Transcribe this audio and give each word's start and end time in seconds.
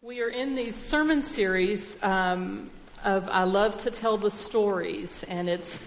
We 0.00 0.22
are 0.22 0.28
in 0.28 0.54
these 0.54 0.76
sermon 0.76 1.22
series 1.22 2.00
um, 2.04 2.70
of 3.04 3.28
I 3.30 3.42
Love 3.42 3.78
to 3.78 3.90
Tell 3.90 4.16
the 4.16 4.30
Stories, 4.30 5.24
and 5.24 5.48
it's 5.48 5.80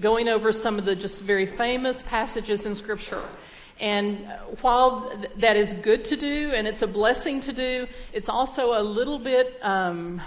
going 0.00 0.28
over 0.28 0.50
some 0.52 0.80
of 0.80 0.84
the 0.84 0.96
just 0.96 1.22
very 1.22 1.46
famous 1.46 2.02
passages 2.02 2.66
in 2.66 2.74
Scripture. 2.74 3.22
And 3.78 4.26
while 4.62 5.08
th- 5.10 5.30
that 5.36 5.56
is 5.56 5.74
good 5.74 6.04
to 6.06 6.16
do 6.16 6.50
and 6.52 6.66
it's 6.66 6.82
a 6.82 6.88
blessing 6.88 7.40
to 7.42 7.52
do, 7.52 7.86
it's 8.12 8.28
also 8.28 8.76
a 8.76 8.82
little 8.82 9.20
bit 9.20 9.60
um, 9.62 10.20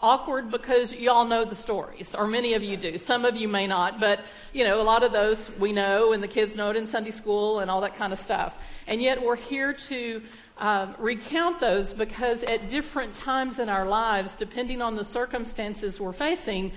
awkward 0.00 0.50
because 0.50 0.92
you 0.92 1.12
all 1.12 1.24
know 1.24 1.44
the 1.44 1.54
stories, 1.54 2.12
or 2.12 2.26
many 2.26 2.54
of 2.54 2.64
you 2.64 2.76
do. 2.76 2.98
Some 2.98 3.24
of 3.24 3.36
you 3.36 3.46
may 3.46 3.68
not, 3.68 4.00
but 4.00 4.18
you 4.52 4.64
know, 4.64 4.80
a 4.80 4.82
lot 4.82 5.04
of 5.04 5.12
those 5.12 5.56
we 5.60 5.70
know, 5.70 6.12
and 6.12 6.20
the 6.20 6.28
kids 6.28 6.56
know 6.56 6.70
it 6.70 6.76
in 6.76 6.88
Sunday 6.88 7.12
school 7.12 7.60
and 7.60 7.70
all 7.70 7.82
that 7.82 7.94
kind 7.94 8.12
of 8.12 8.18
stuff. 8.18 8.82
And 8.88 9.00
yet 9.00 9.22
we're 9.22 9.36
here 9.36 9.72
to 9.72 10.22
um, 10.62 10.94
recount 11.00 11.58
those 11.58 11.92
because 11.92 12.44
at 12.44 12.68
different 12.68 13.14
times 13.14 13.58
in 13.58 13.68
our 13.68 13.84
lives, 13.84 14.36
depending 14.36 14.80
on 14.80 14.94
the 14.94 15.02
circumstances 15.02 16.00
we're 16.00 16.12
facing, 16.12 16.70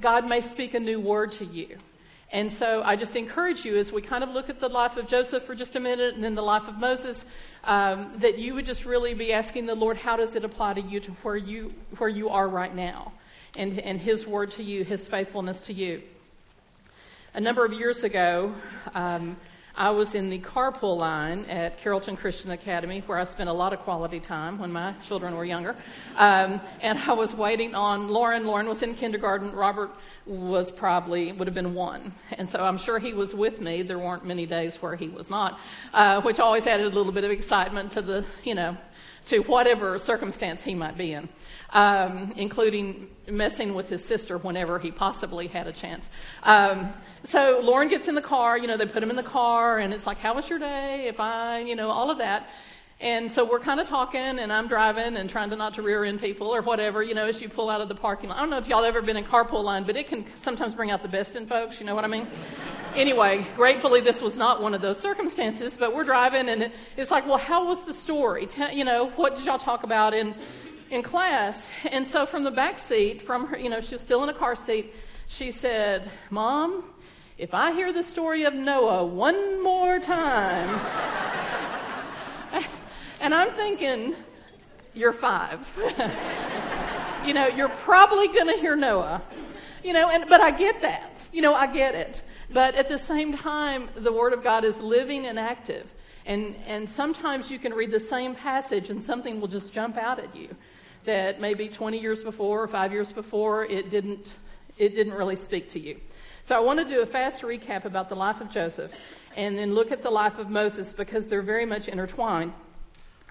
God 0.00 0.26
may 0.26 0.40
speak 0.40 0.72
a 0.72 0.80
new 0.80 0.98
word 0.98 1.30
to 1.32 1.44
you. 1.44 1.76
And 2.30 2.50
so 2.50 2.82
I 2.82 2.96
just 2.96 3.14
encourage 3.14 3.66
you 3.66 3.76
as 3.76 3.92
we 3.92 4.00
kind 4.00 4.24
of 4.24 4.30
look 4.30 4.48
at 4.48 4.60
the 4.60 4.68
life 4.70 4.96
of 4.96 5.08
Joseph 5.08 5.42
for 5.42 5.54
just 5.54 5.76
a 5.76 5.80
minute 5.80 6.14
and 6.14 6.24
then 6.24 6.34
the 6.34 6.42
life 6.42 6.68
of 6.68 6.78
Moses, 6.78 7.26
um, 7.64 8.10
that 8.16 8.38
you 8.38 8.54
would 8.54 8.64
just 8.64 8.86
really 8.86 9.12
be 9.12 9.34
asking 9.34 9.66
the 9.66 9.74
Lord, 9.74 9.98
how 9.98 10.16
does 10.16 10.34
it 10.34 10.42
apply 10.42 10.72
to 10.72 10.80
you 10.80 10.98
to 11.00 11.10
where 11.22 11.36
you, 11.36 11.74
where 11.98 12.08
you 12.08 12.30
are 12.30 12.48
right 12.48 12.74
now? 12.74 13.12
And, 13.54 13.78
and 13.80 14.00
His 14.00 14.26
word 14.26 14.50
to 14.52 14.62
you, 14.62 14.84
His 14.84 15.06
faithfulness 15.06 15.60
to 15.62 15.74
you. 15.74 16.02
A 17.34 17.40
number 17.42 17.62
of 17.66 17.74
years 17.74 18.04
ago, 18.04 18.54
um, 18.94 19.36
I 19.74 19.90
was 19.90 20.14
in 20.14 20.28
the 20.28 20.38
carpool 20.38 21.00
line 21.00 21.46
at 21.46 21.78
Carrollton 21.78 22.14
Christian 22.16 22.50
Academy, 22.50 23.02
where 23.06 23.16
I 23.16 23.24
spent 23.24 23.48
a 23.48 23.52
lot 23.52 23.72
of 23.72 23.80
quality 23.80 24.20
time 24.20 24.58
when 24.58 24.70
my 24.70 24.92
children 25.02 25.34
were 25.34 25.46
younger. 25.46 25.74
Um, 26.16 26.60
and 26.82 26.98
I 26.98 27.14
was 27.14 27.34
waiting 27.34 27.74
on 27.74 28.08
Lauren. 28.08 28.46
Lauren 28.46 28.68
was 28.68 28.82
in 28.82 28.94
kindergarten. 28.94 29.52
Robert 29.52 29.90
was 30.26 30.70
probably, 30.70 31.32
would 31.32 31.48
have 31.48 31.54
been 31.54 31.74
one. 31.74 32.12
And 32.32 32.48
so 32.48 32.62
I'm 32.62 32.76
sure 32.76 32.98
he 32.98 33.14
was 33.14 33.34
with 33.34 33.62
me. 33.62 33.80
There 33.82 33.98
weren't 33.98 34.26
many 34.26 34.44
days 34.44 34.82
where 34.82 34.94
he 34.94 35.08
was 35.08 35.30
not, 35.30 35.58
uh, 35.94 36.20
which 36.20 36.38
always 36.38 36.66
added 36.66 36.86
a 36.86 36.90
little 36.90 37.12
bit 37.12 37.24
of 37.24 37.30
excitement 37.30 37.92
to 37.92 38.02
the, 38.02 38.26
you 38.44 38.54
know, 38.54 38.76
to 39.26 39.38
whatever 39.42 39.98
circumstance 39.98 40.64
he 40.64 40.74
might 40.74 40.98
be 40.98 41.12
in, 41.12 41.28
um, 41.72 42.32
including 42.36 43.08
messing 43.28 43.74
with 43.74 43.88
his 43.88 44.04
sister 44.04 44.38
whenever 44.38 44.78
he 44.78 44.90
possibly 44.90 45.46
had 45.46 45.66
a 45.66 45.72
chance. 45.72 46.10
Um, 46.42 46.92
so 47.22 47.60
Lauren 47.62 47.88
gets 47.88 48.08
in 48.08 48.14
the 48.14 48.22
car, 48.22 48.58
you 48.58 48.66
know, 48.66 48.76
they 48.76 48.86
put 48.86 49.02
him 49.02 49.10
in 49.10 49.16
the 49.16 49.22
car, 49.22 49.78
and 49.78 49.92
it's 49.94 50.06
like, 50.06 50.18
How 50.18 50.34
was 50.34 50.48
your 50.50 50.58
day? 50.58 51.06
If 51.06 51.20
I, 51.20 51.60
you 51.60 51.76
know, 51.76 51.90
all 51.90 52.10
of 52.10 52.18
that. 52.18 52.48
And 53.00 53.32
so 53.32 53.44
we're 53.44 53.58
kind 53.58 53.80
of 53.80 53.88
talking, 53.88 54.20
and 54.20 54.52
I'm 54.52 54.68
driving 54.68 55.16
and 55.16 55.28
trying 55.28 55.50
to 55.50 55.56
not 55.56 55.74
to 55.74 55.82
rear 55.82 56.04
end 56.04 56.20
people 56.20 56.54
or 56.54 56.62
whatever, 56.62 57.02
you 57.02 57.14
know, 57.14 57.26
as 57.26 57.42
you 57.42 57.48
pull 57.48 57.68
out 57.68 57.80
of 57.80 57.88
the 57.88 57.96
parking 57.96 58.28
lot. 58.28 58.38
I 58.38 58.42
don't 58.42 58.50
know 58.50 58.58
if 58.58 58.68
y'all 58.68 58.84
ever 58.84 59.02
been 59.02 59.16
in 59.16 59.24
carpool 59.24 59.64
line, 59.64 59.82
but 59.82 59.96
it 59.96 60.06
can 60.06 60.24
sometimes 60.24 60.76
bring 60.76 60.92
out 60.92 61.02
the 61.02 61.08
best 61.08 61.34
in 61.34 61.44
folks, 61.44 61.80
you 61.80 61.86
know 61.86 61.96
what 61.96 62.04
I 62.04 62.08
mean? 62.08 62.28
anyway, 62.94 63.44
gratefully 63.56 64.00
this 64.00 64.22
was 64.22 64.36
not 64.36 64.62
one 64.62 64.74
of 64.74 64.80
those 64.80 64.98
circumstances, 64.98 65.76
but 65.76 65.94
we're 65.94 66.04
driving, 66.04 66.48
and 66.48 66.70
it's 66.96 67.10
like, 67.10 67.26
well, 67.26 67.38
how 67.38 67.66
was 67.66 67.84
the 67.84 67.94
story? 67.94 68.46
You 68.72 68.84
know, 68.84 69.08
what 69.10 69.34
did 69.36 69.46
y'all 69.46 69.58
talk 69.58 69.82
about 69.82 70.14
in, 70.14 70.34
in 70.92 71.02
class? 71.02 71.70
And 71.90 72.06
so 72.06 72.26
from 72.26 72.44
the 72.44 72.50
back 72.50 72.78
seat, 72.78 73.22
from 73.22 73.46
her, 73.46 73.58
you 73.58 73.70
know, 73.70 73.80
she 73.80 73.94
was 73.94 74.02
still 74.02 74.22
in 74.22 74.28
a 74.28 74.34
car 74.34 74.54
seat, 74.54 74.94
she 75.26 75.50
said, 75.50 76.08
Mom, 76.30 76.84
if 77.38 77.54
I 77.54 77.72
hear 77.72 77.92
the 77.92 78.02
story 78.02 78.44
of 78.44 78.52
Noah 78.52 79.06
one 79.06 79.62
more 79.62 79.98
time, 79.98 80.68
and 83.20 83.34
I'm 83.34 83.50
thinking, 83.52 84.14
you're 84.94 85.14
five. 85.14 85.66
you 87.26 87.32
know, 87.32 87.46
you're 87.46 87.70
probably 87.70 88.28
going 88.28 88.48
to 88.48 88.60
hear 88.60 88.76
Noah. 88.76 89.22
You 89.82 89.94
know, 89.94 90.10
and, 90.10 90.28
but 90.28 90.42
I 90.42 90.50
get 90.50 90.82
that. 90.82 91.26
You 91.32 91.40
know, 91.40 91.54
I 91.54 91.66
get 91.66 91.94
it. 91.94 92.22
But 92.52 92.74
at 92.74 92.90
the 92.90 92.98
same 92.98 93.32
time, 93.32 93.88
the 93.94 94.12
Word 94.12 94.34
of 94.34 94.44
God 94.44 94.64
is 94.64 94.78
living 94.80 95.26
and 95.26 95.38
active. 95.38 95.94
And, 96.26 96.54
and 96.66 96.88
sometimes 96.88 97.50
you 97.50 97.58
can 97.58 97.72
read 97.72 97.90
the 97.90 97.98
same 97.98 98.34
passage 98.34 98.90
and 98.90 99.02
something 99.02 99.40
will 99.40 99.48
just 99.48 99.72
jump 99.72 99.96
out 99.96 100.20
at 100.20 100.36
you 100.36 100.54
that 101.04 101.40
maybe 101.40 101.68
20 101.68 101.98
years 101.98 102.22
before 102.22 102.62
or 102.62 102.68
five 102.68 102.92
years 102.92 103.12
before 103.12 103.64
it 103.64 103.90
didn't, 103.90 104.36
it 104.78 104.94
didn't 104.94 105.14
really 105.14 105.36
speak 105.36 105.68
to 105.70 105.80
you. 105.80 106.00
So 106.44 106.56
I 106.56 106.60
want 106.60 106.78
to 106.80 106.84
do 106.84 107.00
a 107.02 107.06
fast 107.06 107.42
recap 107.42 107.84
about 107.84 108.08
the 108.08 108.16
life 108.16 108.40
of 108.40 108.50
Joseph 108.50 108.98
and 109.36 109.56
then 109.56 109.74
look 109.74 109.92
at 109.92 110.02
the 110.02 110.10
life 110.10 110.38
of 110.38 110.50
Moses 110.50 110.92
because 110.92 111.26
they're 111.26 111.42
very 111.42 111.66
much 111.66 111.88
intertwined. 111.88 112.52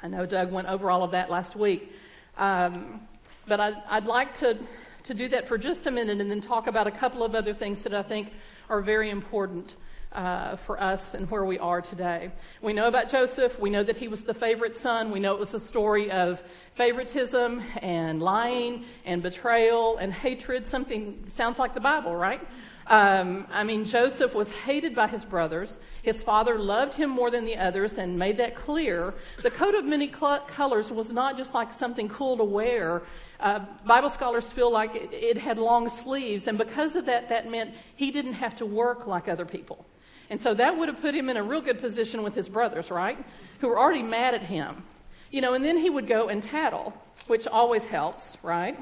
I 0.02 0.08
know 0.08 0.26
Doug 0.26 0.52
went 0.52 0.68
over 0.68 0.90
all 0.90 1.04
of 1.04 1.12
that 1.12 1.30
last 1.30 1.56
week. 1.56 1.94
Um, 2.38 3.02
but 3.48 3.60
I'd, 3.60 3.76
I'd 3.90 4.08
like 4.08 4.34
to, 4.36 4.58
to 5.04 5.14
do 5.14 5.28
that 5.30 5.48
for 5.48 5.58
just 5.58 5.88
a 5.88 5.92
minute 5.92 6.22
and 6.22 6.32
then 6.32 6.42
talk 6.42 6.68
about 6.68 6.88
a 6.88 6.92
couple 6.92 7.24
of 7.24 7.36
other 7.36 7.54
things 7.54 7.82
that 7.84 7.94
I 7.94 8.02
think 8.02 8.32
are 8.70 8.82
very 8.82 9.10
important 9.10 9.76
uh, 10.12 10.56
for 10.56 10.82
us 10.82 11.14
and 11.14 11.30
where 11.32 11.46
we 11.46 11.58
are 11.60 11.82
today. 11.82 12.32
We 12.62 12.74
know 12.74 12.88
about 12.88 13.10
Joseph. 13.10 13.60
We 13.60 13.70
know 13.70 13.84
that 13.84 13.98
he 13.98 14.08
was 14.08 14.24
the 14.24 14.34
favorite 14.34 14.76
son. 14.76 15.12
We 15.12 15.20
know 15.20 15.34
it 15.34 15.40
was 15.40 15.54
a 15.54 15.60
story 15.60 16.12
of 16.12 16.42
favoritism 16.74 17.62
and 17.82 18.22
lying 18.22 18.84
and 19.06 19.24
betrayal 19.24 19.98
and 19.98 20.12
hatred. 20.12 20.68
Something 20.68 21.24
sounds 21.28 21.60
like 21.60 21.74
the 21.74 21.80
Bible, 21.80 22.16
right? 22.16 22.42
Um, 22.88 23.48
I 23.52 23.64
mean, 23.64 23.86
Joseph 23.86 24.36
was 24.36 24.52
hated 24.52 24.96
by 24.96 25.08
his 25.08 25.24
brothers. 25.24 25.80
His 26.02 26.24
father 26.24 26.58
loved 26.60 26.94
him 26.94 27.10
more 27.10 27.32
than 27.32 27.46
the 27.46 27.56
others 27.56 27.98
and 27.98 28.20
made 28.20 28.38
that 28.38 28.56
clear. 28.56 29.14
The 29.44 29.52
coat 29.52 29.76
of 29.76 29.86
many 29.86 30.12
cl- 30.12 30.42
colors 30.42 30.92
was 30.92 31.10
not 31.10 31.38
just 31.38 31.54
like 31.54 31.72
something 31.72 32.10
cool 32.10 32.36
to 32.36 32.44
wear. 32.44 33.04
Uh, 33.40 33.60
Bible 33.86 34.10
scholars 34.10 34.52
feel 34.52 34.72
like 34.72 34.94
it, 34.96 35.14
it 35.14 35.38
had 35.38 35.58
long 35.58 35.88
sleeves, 35.88 36.48
and 36.48 36.58
because 36.58 36.98
of 36.98 37.06
that, 37.06 37.30
that 37.30 37.50
meant 37.50 37.76
he 37.96 38.12
didn't 38.12 38.34
have 38.34 38.56
to 38.58 38.66
work 38.66 39.08
like 39.08 39.30
other 39.30 39.46
people. 39.46 39.86
And 40.32 40.40
so 40.40 40.54
that 40.54 40.78
would 40.78 40.88
have 40.88 41.02
put 41.02 41.14
him 41.14 41.30
in 41.30 41.36
a 41.36 41.44
real 41.44 41.60
good 41.60 41.80
position 41.80 42.24
with 42.24 42.34
his 42.34 42.48
brothers, 42.48 42.90
right? 42.90 43.18
Who 43.60 43.68
were 43.68 43.78
already 43.78 44.02
mad 44.02 44.34
at 44.34 44.42
him. 44.42 44.82
You 45.30 45.42
know, 45.42 45.54
and 45.54 45.64
then 45.64 45.78
he 45.78 45.90
would 45.90 46.08
go 46.08 46.30
and 46.30 46.42
tattle, 46.42 46.94
which 47.28 47.48
always 47.48 47.86
helps, 47.86 48.38
right? 48.42 48.80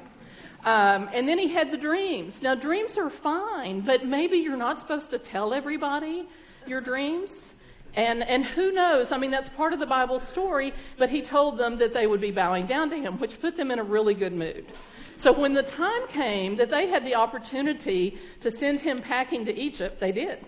Um, 0.64 1.10
and 1.12 1.28
then 1.28 1.40
he 1.40 1.48
had 1.48 1.72
the 1.72 1.78
dreams. 1.78 2.44
Now, 2.44 2.54
dreams 2.54 3.00
are 3.00 3.10
fine, 3.10 3.82
but 3.82 4.06
maybe 4.06 4.38
you're 4.38 4.58
not 4.58 4.78
supposed 4.78 5.10
to 5.10 5.18
tell 5.18 5.52
everybody 5.52 6.28
your 6.68 6.82
dreams. 6.82 7.56
And, 7.96 8.22
and 8.22 8.46
who 8.46 8.72
knows? 8.72 9.12
I 9.12 9.18
mean, 9.18 9.32
that's 9.32 9.50
part 9.50 9.74
of 9.74 9.80
the 9.80 9.88
Bible 9.88 10.20
story, 10.20 10.72
but 10.98 11.10
he 11.10 11.24
told 11.24 11.58
them 11.58 11.80
that 11.80 11.96
they 11.96 12.06
would 12.06 12.22
be 12.22 12.30
bowing 12.30 12.68
down 12.68 12.92
to 12.92 12.96
him, 12.96 13.18
which 13.18 13.42
put 13.42 13.58
them 13.58 13.72
in 13.72 13.80
a 13.80 13.84
really 13.84 14.14
good 14.14 14.34
mood. 14.34 14.68
So 15.16 15.32
when 15.34 15.56
the 15.56 15.64
time 15.64 16.08
came 16.10 16.58
that 16.58 16.70
they 16.70 16.88
had 16.88 17.04
the 17.06 17.16
opportunity 17.16 18.20
to 18.42 18.52
send 18.52 18.82
him 18.82 19.00
packing 19.00 19.46
to 19.46 19.60
Egypt, 19.60 20.00
they 20.00 20.12
did. 20.12 20.46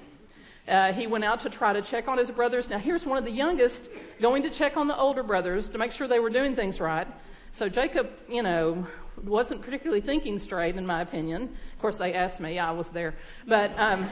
Uh, 0.68 0.94
he 0.94 1.08
went 1.08 1.24
out 1.24 1.40
to 1.42 1.50
try 1.50 1.74
to 1.74 1.82
check 1.82 2.08
on 2.08 2.18
his 2.18 2.32
brothers. 2.32 2.70
Now, 2.70 2.78
here's 2.78 3.06
one 3.06 3.18
of 3.18 3.26
the 3.26 3.32
youngest 3.32 3.90
going 4.22 4.44
to 4.44 4.50
check 4.50 4.78
on 4.78 4.88
the 4.88 4.98
older 4.98 5.24
brothers 5.24 5.70
to 5.72 5.78
make 5.78 5.92
sure 5.92 6.08
they 6.08 6.20
were 6.20 6.30
doing 6.30 6.56
things 6.56 6.80
right. 6.80 7.08
So 7.52 7.68
Jacob, 7.68 8.10
you 8.30 8.44
know, 8.44 8.86
wasn't 9.24 9.62
particularly 9.62 10.02
thinking 10.02 10.38
straight, 10.38 10.76
in 10.76 10.86
my 10.86 11.02
opinion. 11.02 11.44
Of 11.44 11.80
course, 11.82 11.98
they 11.98 12.14
asked 12.14 12.40
me, 12.40 12.60
I 12.60 12.72
was 12.72 12.90
there. 12.90 13.16
But 13.48 13.78
um, 13.78 14.10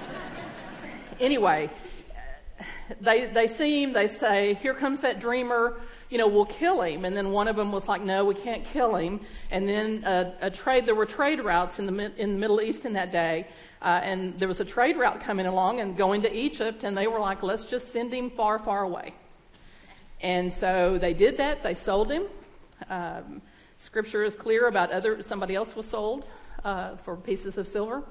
anyway, 1.20 1.70
they, 3.00 3.28
they 3.28 3.48
see 3.48 3.84
him, 3.84 3.94
they 3.94 4.08
say, 4.08 4.56
Here 4.56 4.74
comes 4.74 5.00
that 5.02 5.20
dreamer, 5.20 5.80
you 6.10 6.18
know, 6.18 6.28
we'll 6.28 6.46
kill 6.46 6.82
him. 6.82 7.06
And 7.06 7.16
then 7.16 7.32
one 7.32 7.48
of 7.48 7.56
them 7.56 7.72
was 7.72 7.88
like, 7.88 8.02
No, 8.02 8.26
we 8.26 8.36
can't 8.36 8.64
kill 8.64 8.96
him. 8.96 9.22
And 9.52 9.68
then 9.68 10.04
a, 10.06 10.34
a 10.42 10.52
trade, 10.52 10.86
there 10.86 10.96
were 10.96 11.06
trade 11.06 11.40
routes 11.40 11.80
in 11.80 11.86
the, 11.86 12.22
in 12.22 12.34
the 12.34 12.40
Middle 12.40 12.62
East 12.62 12.86
in 12.86 12.94
that 12.94 13.12
day. 13.12 13.48
Uh, 13.82 14.02
and 14.04 14.40
there 14.40 14.48
was 14.48 14.60
a 14.60 14.66
trade 14.66 14.98
route 14.98 15.22
coming 15.22 15.46
along 15.46 15.80
and 15.80 15.96
going 15.96 16.22
to 16.22 16.36
Egypt, 16.36 16.84
and 16.84 16.98
they 16.98 17.08
were 17.08 17.20
like, 17.20 17.44
Let's 17.44 17.66
just 17.66 17.92
send 17.92 18.14
him 18.14 18.30
far, 18.30 18.60
far 18.60 18.84
away. 18.84 19.14
And 20.22 20.52
so 20.52 20.98
they 20.98 21.14
did 21.14 21.38
that, 21.38 21.64
they 21.64 21.74
sold 21.74 22.12
him. 22.12 22.24
Um, 22.90 23.42
Scripture 23.78 24.24
is 24.24 24.36
clear 24.36 24.68
about 24.68 24.92
other 24.92 25.22
somebody 25.22 25.56
else 25.56 25.76
was 25.76 25.86
sold 25.86 26.26
uh, 26.66 26.98
for 26.98 27.16
pieces 27.16 27.58
of 27.58 27.68
silver. 27.68 28.04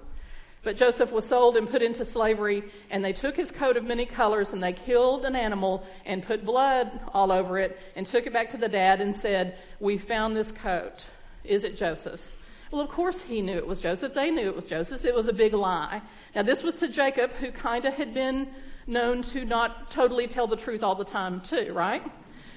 But 0.63 0.77
Joseph 0.77 1.13
was 1.13 1.27
sold 1.27 1.57
and 1.57 1.69
put 1.69 1.83
into 1.83 2.05
slavery, 2.05 2.65
and 2.91 3.05
they 3.05 3.13
took 3.13 3.37
his 3.37 3.53
coat 3.53 3.77
of 3.77 3.85
many 3.85 4.05
colors 4.05 4.53
and 4.53 4.63
they 4.63 4.73
killed 4.73 5.25
an 5.25 5.37
animal 5.37 5.85
and 6.05 6.23
put 6.23 6.45
blood 6.45 6.99
all 7.15 7.31
over 7.31 7.59
it 7.59 7.79
and 7.95 8.07
took 8.07 8.27
it 8.27 8.33
back 8.33 8.49
to 8.51 8.57
the 8.57 8.69
dad 8.69 9.01
and 9.01 9.15
said, 9.15 9.59
We 9.79 9.99
found 9.99 10.37
this 10.37 10.51
coat. 10.51 11.07
Is 11.45 11.65
it 11.65 11.77
Joseph's? 11.77 12.33
Well, 12.71 12.83
of 12.83 12.89
course 12.89 13.23
he 13.23 13.41
knew 13.41 13.57
it 13.57 13.67
was 13.67 13.81
Joseph. 13.81 14.15
They 14.15 14.31
knew 14.31 14.49
it 14.49 14.55
was 14.55 14.65
Joseph. 14.65 15.05
It 15.05 15.15
was 15.15 15.29
a 15.29 15.33
big 15.33 15.55
lie. 15.55 16.03
Now, 16.35 16.43
this 16.43 16.63
was 16.63 16.77
to 16.77 16.89
Jacob, 16.89 17.33
who 17.33 17.51
kind 17.51 17.85
of 17.85 17.95
had 17.95 18.13
been 18.13 18.49
known 18.87 19.23
to 19.23 19.45
not 19.45 19.91
totally 19.91 20.27
tell 20.27 20.47
the 20.47 20.57
truth 20.57 20.83
all 20.83 20.95
the 20.95 21.05
time, 21.05 21.41
too, 21.41 21.73
right? 21.73 22.03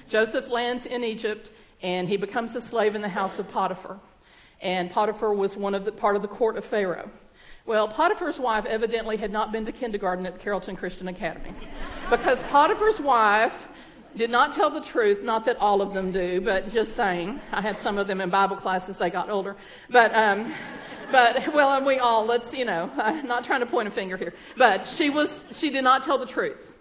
Joseph 0.08 0.50
lands 0.50 0.86
in 0.86 1.04
Egypt 1.04 1.50
and 1.82 2.08
he 2.08 2.16
becomes 2.16 2.54
a 2.54 2.60
slave 2.60 2.94
in 2.94 3.02
the 3.02 3.08
house 3.08 3.38
of 3.38 3.48
Potiphar. 3.48 3.98
And 4.60 4.90
Potiphar 4.90 5.34
was 5.34 5.56
one 5.56 5.74
of 5.74 5.84
the 5.84 5.92
part 5.92 6.16
of 6.16 6.22
the 6.22 6.28
court 6.28 6.56
of 6.56 6.64
Pharaoh. 6.64 7.10
Well, 7.64 7.86
Potiphar's 7.88 8.40
wife 8.40 8.66
evidently 8.66 9.16
had 9.16 9.30
not 9.30 9.52
been 9.52 9.64
to 9.64 9.72
kindergarten 9.72 10.26
at 10.26 10.38
Carrollton 10.38 10.76
Christian 10.76 11.08
Academy 11.08 11.52
because 12.10 12.42
Potiphar's 12.44 13.00
wife 13.00 13.68
did 14.16 14.30
not 14.30 14.52
tell 14.52 14.70
the 14.70 14.80
truth. 14.80 15.22
Not 15.22 15.44
that 15.46 15.56
all 15.58 15.82
of 15.82 15.94
them 15.94 16.12
do, 16.12 16.40
but 16.40 16.68
just 16.68 16.94
saying. 16.94 17.40
I 17.52 17.60
had 17.60 17.78
some 17.78 17.98
of 17.98 18.06
them 18.06 18.20
in 18.20 18.30
Bible 18.30 18.56
classes. 18.56 18.96
they 18.96 19.10
got 19.10 19.30
older. 19.30 19.56
But, 19.90 20.14
um, 20.14 20.52
but 21.10 21.52
well, 21.54 21.84
we 21.84 21.98
all, 21.98 22.24
let's, 22.24 22.54
you 22.54 22.64
know, 22.64 22.90
I'm 22.96 23.26
not 23.26 23.44
trying 23.44 23.60
to 23.60 23.66
point 23.66 23.88
a 23.88 23.90
finger 23.90 24.16
here. 24.16 24.34
But 24.56 24.86
she 24.86 25.10
was, 25.10 25.44
she 25.52 25.70
did 25.70 25.84
not 25.84 26.02
tell 26.02 26.18
the 26.18 26.26
truth. 26.26 26.74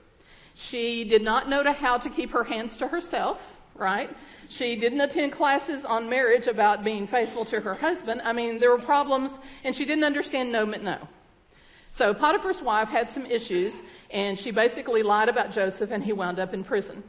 She 0.53 1.05
did 1.05 1.23
not 1.23 1.49
know 1.49 1.63
to 1.63 1.71
how 1.71 1.97
to 1.97 2.09
keep 2.09 2.31
her 2.31 2.43
hands 2.43 2.77
to 2.77 2.87
herself, 2.87 3.61
right? 3.75 4.09
She 4.49 4.75
didn't 4.75 4.99
attend 4.99 5.31
classes 5.31 5.85
on 5.85 6.09
marriage 6.09 6.47
about 6.47 6.83
being 6.83 7.07
faithful 7.07 7.45
to 7.45 7.61
her 7.61 7.73
husband. 7.73 8.21
I 8.23 8.33
mean, 8.33 8.59
there 8.59 8.69
were 8.69 8.77
problems, 8.77 9.39
and 9.63 9.73
she 9.73 9.85
didn't 9.85 10.03
understand 10.03 10.51
no 10.51 10.65
meant 10.65 10.83
no. 10.83 10.97
So 11.91 12.13
Potiphar's 12.13 12.61
wife 12.61 12.89
had 12.89 13.09
some 13.09 13.25
issues, 13.25 13.83
and 14.11 14.39
she 14.39 14.51
basically 14.51 15.03
lied 15.03 15.29
about 15.29 15.51
Joseph, 15.51 15.91
and 15.91 16.03
he 16.03 16.13
wound 16.13 16.39
up 16.39 16.53
in 16.53 16.63
prison. 16.63 17.03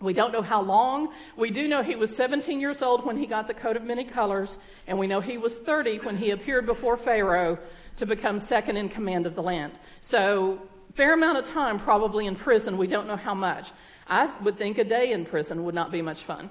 We 0.00 0.12
don't 0.12 0.32
know 0.32 0.42
how 0.42 0.60
long. 0.60 1.12
We 1.36 1.50
do 1.50 1.66
know 1.66 1.82
he 1.82 1.96
was 1.96 2.14
17 2.14 2.60
years 2.60 2.82
old 2.82 3.06
when 3.06 3.16
he 3.16 3.26
got 3.26 3.46
the 3.46 3.54
coat 3.54 3.76
of 3.76 3.82
many 3.82 4.04
colors, 4.04 4.58
and 4.86 4.98
we 4.98 5.06
know 5.06 5.20
he 5.20 5.38
was 5.38 5.58
30 5.58 5.98
when 5.98 6.16
he 6.16 6.30
appeared 6.30 6.66
before 6.66 6.96
Pharaoh 6.96 7.58
to 7.96 8.04
become 8.04 8.38
second 8.38 8.76
in 8.76 8.90
command 8.90 9.26
of 9.26 9.34
the 9.34 9.42
land. 9.42 9.72
So, 10.02 10.60
fair 10.94 11.14
amount 11.14 11.38
of 11.38 11.44
time 11.44 11.78
probably 11.78 12.26
in 12.26 12.36
prison. 12.36 12.76
We 12.76 12.86
don't 12.86 13.06
know 13.06 13.16
how 13.16 13.34
much. 13.34 13.72
I 14.06 14.26
would 14.42 14.58
think 14.58 14.78
a 14.78 14.84
day 14.84 15.12
in 15.12 15.24
prison 15.24 15.64
would 15.64 15.74
not 15.74 15.90
be 15.90 16.02
much 16.02 16.22
fun. 16.22 16.50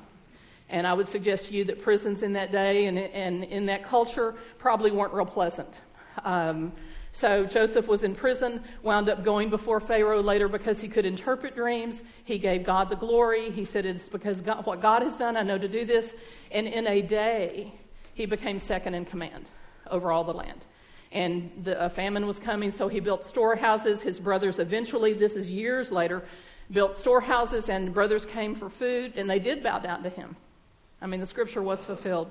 And 0.69 0.87
I 0.87 0.93
would 0.93 1.07
suggest 1.07 1.47
to 1.47 1.53
you 1.53 1.63
that 1.65 1.81
prisons 1.81 2.23
in 2.23 2.33
that 2.33 2.51
day 2.51 2.87
and, 2.87 2.97
and 2.97 3.43
in 3.43 3.67
that 3.67 3.83
culture 3.83 4.33
probably 4.57 4.89
weren't 4.89 5.13
real 5.13 5.25
pleasant. 5.25 5.81
Um, 6.23 6.71
so 7.15 7.45
Joseph 7.45 7.87
was 7.87 8.03
in 8.03 8.13
prison, 8.13 8.61
wound 8.83 9.07
up 9.07 9.23
going 9.23 9.49
before 9.49 9.79
Pharaoh 9.79 10.21
later 10.21 10.49
because 10.49 10.81
he 10.81 10.89
could 10.89 11.05
interpret 11.05 11.55
dreams. 11.55 12.03
He 12.25 12.37
gave 12.37 12.65
God 12.65 12.89
the 12.89 12.97
glory. 12.97 13.51
He 13.51 13.63
said, 13.63 13.85
It's 13.85 14.09
because 14.09 14.41
God, 14.41 14.65
what 14.65 14.81
God 14.81 15.01
has 15.01 15.15
done, 15.15 15.37
I 15.37 15.41
know 15.41 15.57
to 15.57 15.69
do 15.69 15.85
this. 15.85 16.13
And 16.51 16.67
in 16.67 16.85
a 16.87 17.01
day, 17.01 17.71
he 18.15 18.25
became 18.25 18.59
second 18.59 18.95
in 18.95 19.05
command 19.05 19.49
over 19.89 20.11
all 20.11 20.25
the 20.25 20.33
land. 20.33 20.67
And 21.13 21.49
the, 21.63 21.85
a 21.85 21.89
famine 21.89 22.27
was 22.27 22.37
coming, 22.37 22.69
so 22.69 22.89
he 22.89 22.99
built 22.99 23.23
storehouses. 23.23 24.03
His 24.03 24.19
brothers 24.19 24.59
eventually, 24.59 25.13
this 25.13 25.37
is 25.37 25.49
years 25.49 25.93
later, 25.93 26.21
built 26.69 26.97
storehouses, 26.97 27.69
and 27.69 27.93
brothers 27.93 28.25
came 28.25 28.53
for 28.53 28.69
food, 28.69 29.13
and 29.15 29.29
they 29.29 29.39
did 29.39 29.63
bow 29.63 29.79
down 29.79 30.03
to 30.03 30.09
him. 30.09 30.35
I 31.01 31.07
mean, 31.07 31.21
the 31.21 31.25
scripture 31.25 31.63
was 31.63 31.85
fulfilled. 31.85 32.29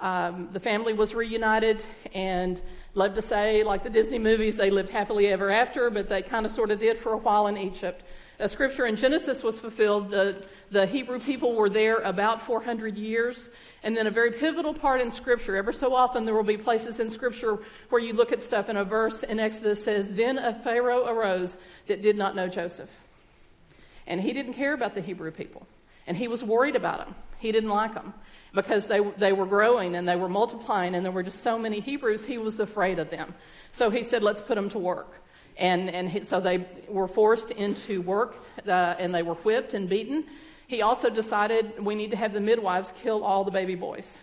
Um, 0.00 0.48
the 0.52 0.60
family 0.60 0.92
was 0.92 1.14
reunited, 1.14 1.84
and 2.14 2.60
love 2.94 3.14
to 3.14 3.22
say, 3.22 3.64
like 3.64 3.82
the 3.82 3.90
Disney 3.90 4.18
movies, 4.18 4.56
they 4.56 4.70
lived 4.70 4.90
happily 4.90 5.26
ever 5.28 5.50
after, 5.50 5.90
but 5.90 6.08
they 6.08 6.22
kind 6.22 6.46
of 6.46 6.52
sort 6.52 6.70
of 6.70 6.78
did 6.78 6.98
for 6.98 7.12
a 7.12 7.18
while 7.18 7.48
in 7.48 7.56
Egypt. 7.56 8.04
A 8.40 8.48
scripture 8.48 8.86
in 8.86 8.94
Genesis 8.94 9.42
was 9.42 9.58
fulfilled. 9.58 10.12
The, 10.12 10.46
the 10.70 10.86
Hebrew 10.86 11.18
people 11.18 11.54
were 11.54 11.68
there 11.68 11.96
about 11.98 12.40
400 12.40 12.96
years. 12.96 13.50
And 13.82 13.96
then 13.96 14.06
a 14.06 14.12
very 14.12 14.30
pivotal 14.30 14.72
part 14.72 15.00
in 15.00 15.10
Scripture. 15.10 15.56
Ever 15.56 15.72
so 15.72 15.92
often, 15.92 16.24
there 16.24 16.34
will 16.34 16.44
be 16.44 16.56
places 16.56 17.00
in 17.00 17.10
Scripture 17.10 17.58
where 17.88 18.00
you 18.00 18.12
look 18.12 18.30
at 18.30 18.40
stuff, 18.40 18.68
and 18.68 18.78
a 18.78 18.84
verse 18.84 19.24
in 19.24 19.40
Exodus 19.40 19.82
says, 19.82 20.12
Then 20.12 20.38
a 20.38 20.54
Pharaoh 20.54 21.06
arose 21.08 21.58
that 21.88 22.00
did 22.00 22.16
not 22.16 22.36
know 22.36 22.46
Joseph. 22.46 22.96
And 24.06 24.20
he 24.20 24.32
didn't 24.32 24.54
care 24.54 24.72
about 24.72 24.94
the 24.94 25.00
Hebrew 25.00 25.32
people. 25.32 25.66
And 26.06 26.16
he 26.16 26.28
was 26.28 26.44
worried 26.44 26.76
about 26.76 26.98
them. 26.98 27.14
He 27.38 27.52
didn't 27.52 27.70
like 27.70 27.94
them 27.94 28.14
because 28.54 28.86
they, 28.86 29.00
they 29.16 29.32
were 29.32 29.46
growing 29.46 29.96
and 29.96 30.08
they 30.08 30.16
were 30.16 30.28
multiplying 30.28 30.94
and 30.94 31.04
there 31.04 31.12
were 31.12 31.22
just 31.22 31.42
so 31.42 31.58
many 31.58 31.80
Hebrews, 31.80 32.24
he 32.24 32.38
was 32.38 32.60
afraid 32.60 32.98
of 32.98 33.10
them. 33.10 33.34
So 33.70 33.90
he 33.90 34.02
said, 34.02 34.22
let's 34.22 34.42
put 34.42 34.56
them 34.56 34.68
to 34.70 34.78
work. 34.78 35.22
And, 35.56 35.90
and 35.90 36.08
he, 36.08 36.22
so 36.22 36.40
they 36.40 36.66
were 36.88 37.08
forced 37.08 37.50
into 37.52 38.00
work 38.02 38.36
uh, 38.66 38.96
and 38.98 39.14
they 39.14 39.22
were 39.22 39.34
whipped 39.34 39.74
and 39.74 39.88
beaten. 39.88 40.24
He 40.66 40.82
also 40.82 41.10
decided 41.10 41.82
we 41.82 41.94
need 41.94 42.10
to 42.10 42.16
have 42.16 42.32
the 42.32 42.40
midwives 42.40 42.92
kill 42.92 43.24
all 43.24 43.44
the 43.44 43.50
baby 43.50 43.74
boys. 43.74 44.22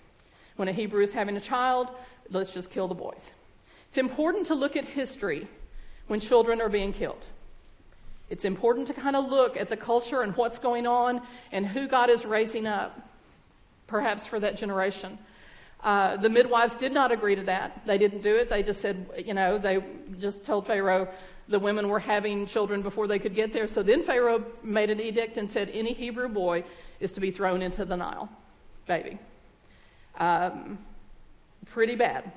When 0.55 0.67
a 0.67 0.71
Hebrew 0.71 1.01
is 1.01 1.13
having 1.13 1.35
a 1.35 1.41
child, 1.41 1.91
let's 2.29 2.53
just 2.53 2.71
kill 2.71 2.87
the 2.87 2.95
boys. 2.95 3.33
It's 3.89 3.97
important 3.97 4.45
to 4.47 4.55
look 4.55 4.75
at 4.75 4.85
history 4.85 5.47
when 6.07 6.19
children 6.19 6.61
are 6.61 6.69
being 6.69 6.93
killed. 6.93 7.25
It's 8.29 8.45
important 8.45 8.87
to 8.87 8.93
kind 8.93 9.15
of 9.15 9.29
look 9.29 9.55
at 9.55 9.69
the 9.69 9.77
culture 9.77 10.21
and 10.21 10.35
what's 10.35 10.59
going 10.59 10.87
on 10.87 11.21
and 11.51 11.65
who 11.65 11.87
God 11.87 12.09
is 12.09 12.25
raising 12.25 12.65
up 12.65 12.99
perhaps 13.87 14.25
for 14.25 14.39
that 14.39 14.57
generation. 14.57 15.17
Uh, 15.83 16.17
the 16.17 16.29
midwives 16.29 16.75
did 16.75 16.91
not 16.91 17.11
agree 17.11 17.35
to 17.35 17.43
that. 17.43 17.85
They 17.85 17.99
didn't 17.99 18.23
do 18.23 18.35
it. 18.35 18.49
They 18.49 18.63
just 18.63 18.81
said, 18.81 19.05
you 19.23 19.35
know, 19.35 19.59
they 19.59 19.83
just 20.19 20.43
told 20.43 20.65
Pharaoh 20.65 21.07
the 21.47 21.59
women 21.59 21.89
were 21.89 21.99
having 21.99 22.47
children 22.47 22.81
before 22.81 23.05
they 23.05 23.19
could 23.19 23.35
get 23.35 23.53
there. 23.53 23.67
So 23.67 23.83
then 23.83 24.01
Pharaoh 24.01 24.43
made 24.63 24.89
an 24.89 24.99
edict 24.99 25.37
and 25.37 25.49
said 25.49 25.69
any 25.71 25.93
Hebrew 25.93 26.27
boy 26.27 26.63
is 26.99 27.11
to 27.11 27.21
be 27.21 27.29
thrown 27.29 27.61
into 27.61 27.85
the 27.85 27.95
Nile, 27.95 28.29
baby. 28.87 29.19
Um, 30.17 30.79
pretty 31.67 31.95
bad. 31.95 32.31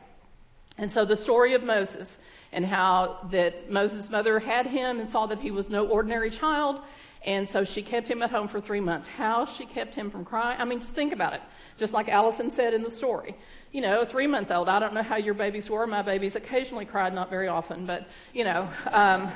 And 0.78 0.90
so 0.90 1.04
the 1.04 1.16
story 1.16 1.54
of 1.54 1.62
Moses 1.62 2.18
and 2.52 2.64
how 2.64 3.28
that 3.30 3.70
Moses' 3.70 4.08
mother 4.10 4.38
had 4.38 4.66
him 4.66 5.00
and 5.00 5.08
saw 5.08 5.26
that 5.26 5.40
he 5.40 5.50
was 5.50 5.68
no 5.68 5.86
ordinary 5.86 6.30
child 6.30 6.80
and 7.24 7.48
so 7.48 7.64
she 7.64 7.82
kept 7.82 8.10
him 8.10 8.22
at 8.22 8.30
home 8.30 8.46
for 8.46 8.60
three 8.60 8.80
months. 8.80 9.08
How 9.08 9.44
she 9.44 9.66
kept 9.66 9.94
him 9.94 10.08
from 10.08 10.24
crying? 10.24 10.60
I 10.60 10.64
mean, 10.64 10.80
just 10.80 10.92
think 10.92 11.12
about 11.12 11.34
it. 11.34 11.42
Just 11.76 11.92
like 11.92 12.08
Allison 12.08 12.50
said 12.50 12.74
in 12.74 12.82
the 12.82 12.90
story. 12.90 13.34
You 13.72 13.80
know, 13.80 14.00
a 14.00 14.06
three 14.06 14.26
month 14.26 14.50
old, 14.50 14.68
I 14.68 14.78
don't 14.78 14.94
know 14.94 15.02
how 15.02 15.16
your 15.16 15.34
babies 15.34 15.68
were. 15.68 15.86
My 15.86 16.02
babies 16.02 16.36
occasionally 16.36 16.84
cried, 16.84 17.12
not 17.12 17.28
very 17.28 17.48
often, 17.48 17.86
but, 17.86 18.08
you 18.32 18.44
know, 18.44 18.68
um, 18.92 19.30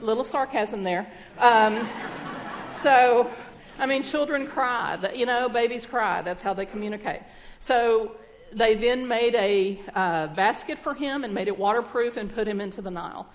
little 0.00 0.24
sarcasm 0.24 0.82
there. 0.82 1.06
Um, 1.38 1.86
so, 2.70 3.30
I 3.78 3.86
mean, 3.86 4.02
children 4.02 4.46
cry. 4.46 4.98
You 5.14 5.26
know, 5.26 5.48
babies 5.48 5.86
cry. 5.86 6.22
That's 6.22 6.42
how 6.42 6.54
they 6.54 6.66
communicate. 6.66 7.20
So 7.58 8.16
they 8.52 8.74
then 8.74 9.06
made 9.06 9.34
a 9.34 9.80
uh, 9.94 10.26
basket 10.28 10.78
for 10.78 10.94
him 10.94 11.24
and 11.24 11.34
made 11.34 11.48
it 11.48 11.58
waterproof 11.58 12.16
and 12.16 12.32
put 12.32 12.46
him 12.46 12.60
into 12.60 12.82
the 12.82 12.90
Nile. 12.90 13.26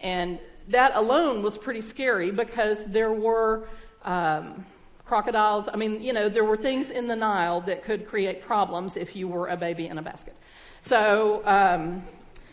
And 0.00 0.38
that 0.68 0.92
alone 0.94 1.42
was 1.42 1.58
pretty 1.58 1.80
scary 1.80 2.30
because 2.30 2.86
there 2.86 3.12
were 3.12 3.68
um, 4.04 4.64
crocodiles. 5.04 5.68
I 5.72 5.76
mean, 5.76 6.02
you 6.02 6.12
know, 6.12 6.28
there 6.28 6.44
were 6.44 6.56
things 6.56 6.90
in 6.90 7.08
the 7.08 7.16
Nile 7.16 7.60
that 7.62 7.82
could 7.82 8.06
create 8.06 8.40
problems 8.40 8.96
if 8.96 9.16
you 9.16 9.26
were 9.26 9.48
a 9.48 9.56
baby 9.56 9.86
in 9.86 9.98
a 9.98 10.02
basket. 10.02 10.36
So, 10.82 11.42
um, 11.44 12.04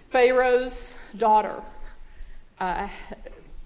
Pharaoh's 0.10 0.96
daughter, 1.18 1.62
uh, 2.60 2.88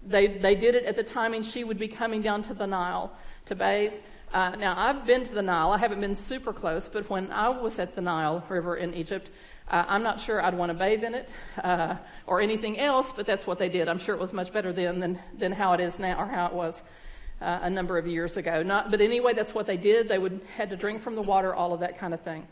they, 0.06 0.28
they 0.28 0.56
did 0.56 0.74
it 0.74 0.86
at 0.86 0.96
the 0.96 1.04
timing 1.04 1.44
she 1.44 1.64
would 1.64 1.78
be 1.78 1.88
coming 1.88 2.22
down 2.22 2.42
to 2.44 2.54
the 2.54 2.66
Nile 2.66 3.12
to 3.46 3.56
bathe. 3.56 3.94
Uh, 4.32 4.52
now, 4.60 4.76
I've 4.78 5.08
been 5.08 5.24
to 5.24 5.34
the 5.34 5.42
Nile. 5.42 5.72
I 5.72 5.80
haven't 5.80 6.02
been 6.02 6.14
super 6.14 6.54
close, 6.54 6.88
but 6.88 7.10
when 7.10 7.32
I 7.32 7.50
was 7.50 7.80
at 7.80 7.96
the 7.96 8.02
Nile 8.02 8.44
River 8.48 8.76
in 8.76 8.94
Egypt, 8.94 9.32
uh, 9.72 9.86
I'm 9.88 10.04
not 10.04 10.22
sure 10.22 10.40
I'd 10.40 10.54
want 10.54 10.70
to 10.70 10.78
bathe 10.78 11.04
in 11.04 11.16
it 11.16 11.34
uh, 11.64 11.96
or 12.28 12.40
anything 12.40 12.78
else, 12.78 13.12
but 13.12 13.26
that's 13.26 13.48
what 13.48 13.58
they 13.58 13.70
did. 13.70 13.88
I'm 13.88 13.98
sure 13.98 14.14
it 14.14 14.22
was 14.22 14.32
much 14.32 14.54
better 14.54 14.72
then 14.72 15.00
than, 15.00 15.20
than 15.36 15.52
how 15.52 15.74
it 15.74 15.80
is 15.80 15.98
now 15.98 16.20
or 16.20 16.28
how 16.28 16.46
it 16.46 16.54
was 16.54 16.84
uh, 17.42 17.60
a 17.64 17.70
number 17.72 17.98
of 17.98 18.06
years 18.06 18.38
ago. 18.38 18.62
Not, 18.62 18.92
but 18.92 19.02
anyway, 19.02 19.34
that's 19.34 19.56
what 19.56 19.66
they 19.66 19.78
did. 19.78 20.08
They 20.08 20.20
would 20.20 20.42
had 20.56 20.70
to 20.70 20.76
drink 20.76 21.02
from 21.02 21.16
the 21.16 21.24
water, 21.24 21.56
all 21.56 21.74
of 21.74 21.80
that 21.80 21.98
kind 21.98 22.14
of 22.14 22.22
thing. 22.22 22.48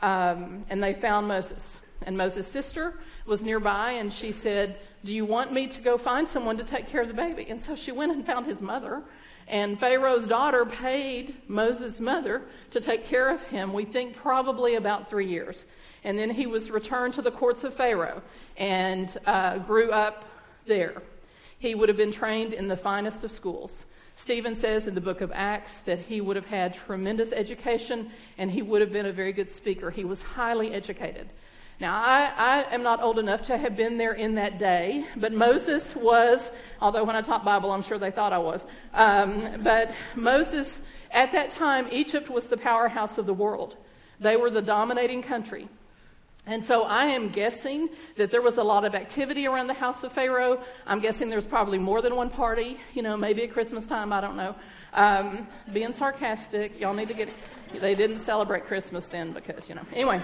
Um, 0.00 0.64
and 0.70 0.82
they 0.82 0.94
found 0.94 1.28
Moses. 1.28 1.82
And 2.06 2.16
Moses' 2.16 2.46
sister 2.46 2.94
was 3.26 3.44
nearby, 3.44 3.92
and 3.92 4.10
she 4.10 4.32
said, 4.32 4.78
Do 5.04 5.14
you 5.14 5.26
want 5.26 5.52
me 5.52 5.66
to 5.66 5.82
go 5.82 5.98
find 5.98 6.26
someone 6.26 6.56
to 6.56 6.64
take 6.64 6.86
care 6.86 7.02
of 7.02 7.08
the 7.08 7.14
baby? 7.14 7.46
And 7.50 7.62
so 7.62 7.74
she 7.74 7.92
went 7.92 8.10
and 8.10 8.24
found 8.24 8.46
his 8.46 8.62
mother. 8.62 9.02
And 9.50 9.80
Pharaoh's 9.80 10.28
daughter 10.28 10.64
paid 10.64 11.34
Moses' 11.48 12.00
mother 12.00 12.42
to 12.70 12.80
take 12.80 13.04
care 13.04 13.28
of 13.28 13.42
him, 13.42 13.72
we 13.72 13.84
think 13.84 14.14
probably 14.14 14.76
about 14.76 15.10
three 15.10 15.26
years. 15.26 15.66
And 16.04 16.16
then 16.16 16.30
he 16.30 16.46
was 16.46 16.70
returned 16.70 17.14
to 17.14 17.22
the 17.22 17.32
courts 17.32 17.64
of 17.64 17.74
Pharaoh 17.74 18.22
and 18.56 19.14
uh, 19.26 19.58
grew 19.58 19.90
up 19.90 20.24
there. 20.66 21.02
He 21.58 21.74
would 21.74 21.88
have 21.88 21.98
been 21.98 22.12
trained 22.12 22.54
in 22.54 22.68
the 22.68 22.76
finest 22.76 23.24
of 23.24 23.32
schools. 23.32 23.86
Stephen 24.14 24.54
says 24.54 24.86
in 24.86 24.94
the 24.94 25.00
book 25.00 25.20
of 25.20 25.32
Acts 25.34 25.78
that 25.78 25.98
he 25.98 26.20
would 26.20 26.36
have 26.36 26.46
had 26.46 26.72
tremendous 26.72 27.32
education 27.32 28.08
and 28.38 28.52
he 28.52 28.62
would 28.62 28.80
have 28.80 28.92
been 28.92 29.06
a 29.06 29.12
very 29.12 29.32
good 29.32 29.50
speaker. 29.50 29.90
He 29.90 30.04
was 30.04 30.22
highly 30.22 30.72
educated. 30.72 31.28
Now, 31.80 31.94
I, 31.94 32.30
I, 32.36 32.74
am 32.74 32.82
not 32.82 33.02
old 33.02 33.18
enough 33.18 33.40
to 33.44 33.56
have 33.56 33.74
been 33.74 33.96
there 33.96 34.12
in 34.12 34.34
that 34.34 34.58
day, 34.58 35.06
but 35.16 35.32
Moses 35.32 35.96
was, 35.96 36.52
although 36.78 37.04
when 37.04 37.16
I 37.16 37.22
taught 37.22 37.42
Bible, 37.42 37.72
I'm 37.72 37.80
sure 37.80 37.96
they 37.96 38.10
thought 38.10 38.34
I 38.34 38.38
was. 38.38 38.66
Um, 38.92 39.62
but 39.62 39.94
Moses, 40.14 40.82
at 41.10 41.32
that 41.32 41.48
time, 41.48 41.88
Egypt 41.90 42.28
was 42.28 42.48
the 42.48 42.58
powerhouse 42.58 43.16
of 43.16 43.24
the 43.24 43.32
world. 43.32 43.78
They 44.20 44.36
were 44.36 44.50
the 44.50 44.60
dominating 44.60 45.22
country. 45.22 45.70
And 46.46 46.62
so 46.62 46.82
I 46.82 47.06
am 47.06 47.30
guessing 47.30 47.88
that 48.16 48.30
there 48.30 48.42
was 48.42 48.58
a 48.58 48.62
lot 48.62 48.84
of 48.84 48.94
activity 48.94 49.46
around 49.46 49.66
the 49.66 49.74
house 49.74 50.04
of 50.04 50.12
Pharaoh. 50.12 50.60
I'm 50.86 51.00
guessing 51.00 51.30
there's 51.30 51.46
probably 51.46 51.78
more 51.78 52.02
than 52.02 52.14
one 52.14 52.28
party, 52.28 52.76
you 52.92 53.00
know, 53.00 53.16
maybe 53.16 53.42
at 53.44 53.52
Christmas 53.52 53.86
time, 53.86 54.12
I 54.12 54.20
don't 54.20 54.36
know. 54.36 54.54
Um, 54.92 55.46
being 55.72 55.94
sarcastic, 55.94 56.78
y'all 56.78 56.92
need 56.92 57.08
to 57.08 57.14
get, 57.14 57.30
they 57.72 57.94
didn't 57.94 58.18
celebrate 58.18 58.66
Christmas 58.66 59.06
then 59.06 59.32
because, 59.32 59.66
you 59.70 59.76
know. 59.76 59.82
Anyway. 59.94 60.20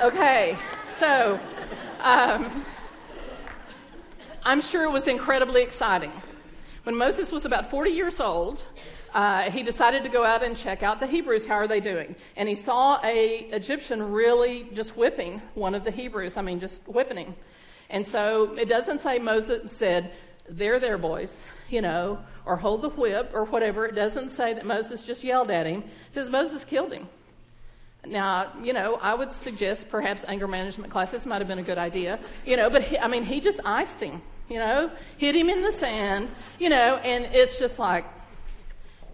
Okay, 0.00 0.56
so 0.88 1.38
um, 2.00 2.64
I'm 4.42 4.62
sure 4.62 4.84
it 4.84 4.90
was 4.90 5.08
incredibly 5.08 5.62
exciting 5.62 6.10
When 6.84 6.96
Moses 6.96 7.30
was 7.30 7.44
about 7.44 7.68
40 7.68 7.90
years 7.90 8.18
old, 8.18 8.64
uh, 9.12 9.50
he 9.50 9.62
decided 9.62 10.02
to 10.04 10.08
go 10.08 10.24
out 10.24 10.42
and 10.42 10.56
check 10.56 10.82
out 10.82 11.00
the 11.00 11.06
Hebrews. 11.06 11.44
How 11.44 11.56
are 11.56 11.68
they 11.68 11.80
doing? 11.80 12.16
And 12.38 12.48
he 12.48 12.54
saw 12.54 12.98
a 13.04 13.40
Egyptian 13.52 14.10
really 14.10 14.70
just 14.72 14.96
whipping 14.96 15.42
one 15.52 15.74
of 15.74 15.84
the 15.84 15.90
Hebrews. 15.90 16.38
I 16.38 16.40
mean, 16.40 16.60
just 16.60 16.80
whipping 16.88 17.18
him. 17.18 17.34
And 17.90 18.06
so 18.06 18.54
it 18.54 18.70
doesn't 18.70 19.00
say 19.00 19.18
Moses 19.18 19.70
said, 19.70 20.12
"There, 20.48 20.80
there, 20.80 20.96
boys," 20.96 21.44
you 21.68 21.82
know, 21.82 22.20
or 22.46 22.56
hold 22.56 22.80
the 22.80 22.88
whip 22.88 23.32
or 23.34 23.44
whatever. 23.44 23.84
It 23.84 23.96
doesn't 23.96 24.30
say 24.30 24.54
that 24.54 24.64
Moses 24.64 25.02
just 25.02 25.22
yelled 25.24 25.50
at 25.50 25.66
him. 25.66 25.80
It 25.80 26.14
says 26.14 26.30
Moses 26.30 26.64
killed 26.64 26.94
him. 26.94 27.06
Now, 28.06 28.52
you 28.62 28.72
know, 28.72 28.98
I 29.02 29.14
would 29.14 29.30
suggest 29.30 29.88
perhaps 29.88 30.24
anger 30.26 30.48
management 30.48 30.90
classes 30.90 31.26
might 31.26 31.38
have 31.38 31.48
been 31.48 31.58
a 31.58 31.62
good 31.62 31.78
idea, 31.78 32.18
you 32.46 32.56
know, 32.56 32.70
but 32.70 32.82
he, 32.82 32.98
I 32.98 33.08
mean, 33.08 33.24
he 33.24 33.40
just 33.40 33.60
iced 33.64 34.02
him, 34.02 34.22
you 34.48 34.58
know, 34.58 34.90
hit 35.18 35.34
him 35.34 35.50
in 35.50 35.62
the 35.62 35.72
sand, 35.72 36.30
you 36.58 36.70
know, 36.70 36.96
and 36.96 37.26
it's 37.26 37.58
just 37.58 37.78
like, 37.78 38.04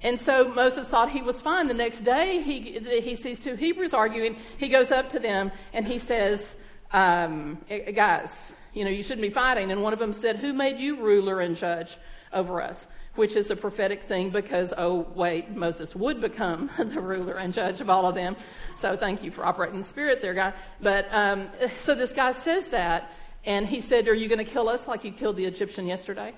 and 0.02 0.18
so 0.20 0.48
Moses 0.48 0.88
thought 0.88 1.10
he 1.10 1.22
was 1.22 1.40
fine. 1.40 1.66
The 1.66 1.74
next 1.74 2.02
day, 2.02 2.40
he, 2.42 2.78
he 3.00 3.14
sees 3.14 3.40
two 3.40 3.54
Hebrews 3.54 3.94
arguing. 3.94 4.36
He 4.58 4.68
goes 4.68 4.92
up 4.92 5.08
to 5.10 5.18
them 5.18 5.50
and 5.72 5.86
he 5.86 5.98
says, 5.98 6.54
um, 6.92 7.58
Guys, 7.94 8.52
you 8.72 8.84
know, 8.84 8.90
you 8.90 9.02
shouldn't 9.02 9.22
be 9.22 9.30
fighting. 9.30 9.72
And 9.72 9.82
one 9.82 9.92
of 9.92 9.98
them 9.98 10.12
said, 10.12 10.36
Who 10.36 10.52
made 10.52 10.78
you 10.78 10.96
ruler 10.96 11.40
and 11.40 11.56
judge 11.56 11.96
over 12.32 12.60
us? 12.60 12.86
Which 13.16 13.34
is 13.34 13.50
a 13.50 13.56
prophetic 13.56 14.04
thing 14.04 14.30
because, 14.30 14.72
oh, 14.76 15.06
wait, 15.14 15.50
Moses 15.50 15.96
would 15.96 16.20
become 16.20 16.70
the 16.78 17.00
ruler 17.00 17.34
and 17.34 17.52
judge 17.52 17.80
of 17.80 17.90
all 17.90 18.06
of 18.06 18.14
them. 18.14 18.36
So 18.76 18.96
thank 18.96 19.22
you 19.22 19.30
for 19.30 19.44
operating 19.44 19.78
the 19.78 19.86
spirit 19.86 20.22
there, 20.22 20.34
guy. 20.34 20.52
But 20.80 21.08
um, 21.10 21.48
so 21.78 21.94
this 21.94 22.12
guy 22.12 22.32
says 22.32 22.70
that, 22.70 23.10
and 23.44 23.66
he 23.66 23.80
said, 23.80 24.06
Are 24.08 24.14
you 24.14 24.28
going 24.28 24.44
to 24.44 24.50
kill 24.50 24.68
us 24.68 24.86
like 24.86 25.04
you 25.04 25.12
killed 25.12 25.36
the 25.36 25.44
Egyptian 25.44 25.86
yesterday? 25.86 26.34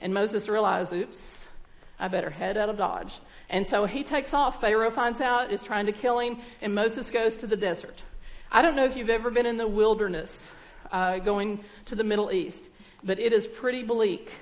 And 0.00 0.12
Moses 0.12 0.48
realized, 0.48 0.92
Oops, 0.92 1.48
I 1.98 2.08
better 2.08 2.30
head 2.30 2.56
out 2.56 2.68
of 2.68 2.76
Dodge. 2.76 3.20
And 3.48 3.66
so 3.66 3.84
he 3.84 4.02
takes 4.02 4.34
off. 4.34 4.60
Pharaoh 4.60 4.90
finds 4.90 5.20
out, 5.20 5.52
is 5.52 5.62
trying 5.62 5.86
to 5.86 5.92
kill 5.92 6.18
him, 6.18 6.38
and 6.60 6.74
Moses 6.74 7.10
goes 7.10 7.36
to 7.38 7.46
the 7.46 7.56
desert. 7.56 8.02
I 8.50 8.62
don't 8.62 8.76
know 8.76 8.84
if 8.84 8.96
you've 8.96 9.10
ever 9.10 9.30
been 9.30 9.46
in 9.46 9.56
the 9.56 9.68
wilderness 9.68 10.52
uh, 10.92 11.18
going 11.18 11.62
to 11.86 11.94
the 11.94 12.04
Middle 12.04 12.32
East, 12.32 12.70
but 13.02 13.18
it 13.18 13.32
is 13.32 13.46
pretty 13.46 13.82
bleak. 13.82 14.32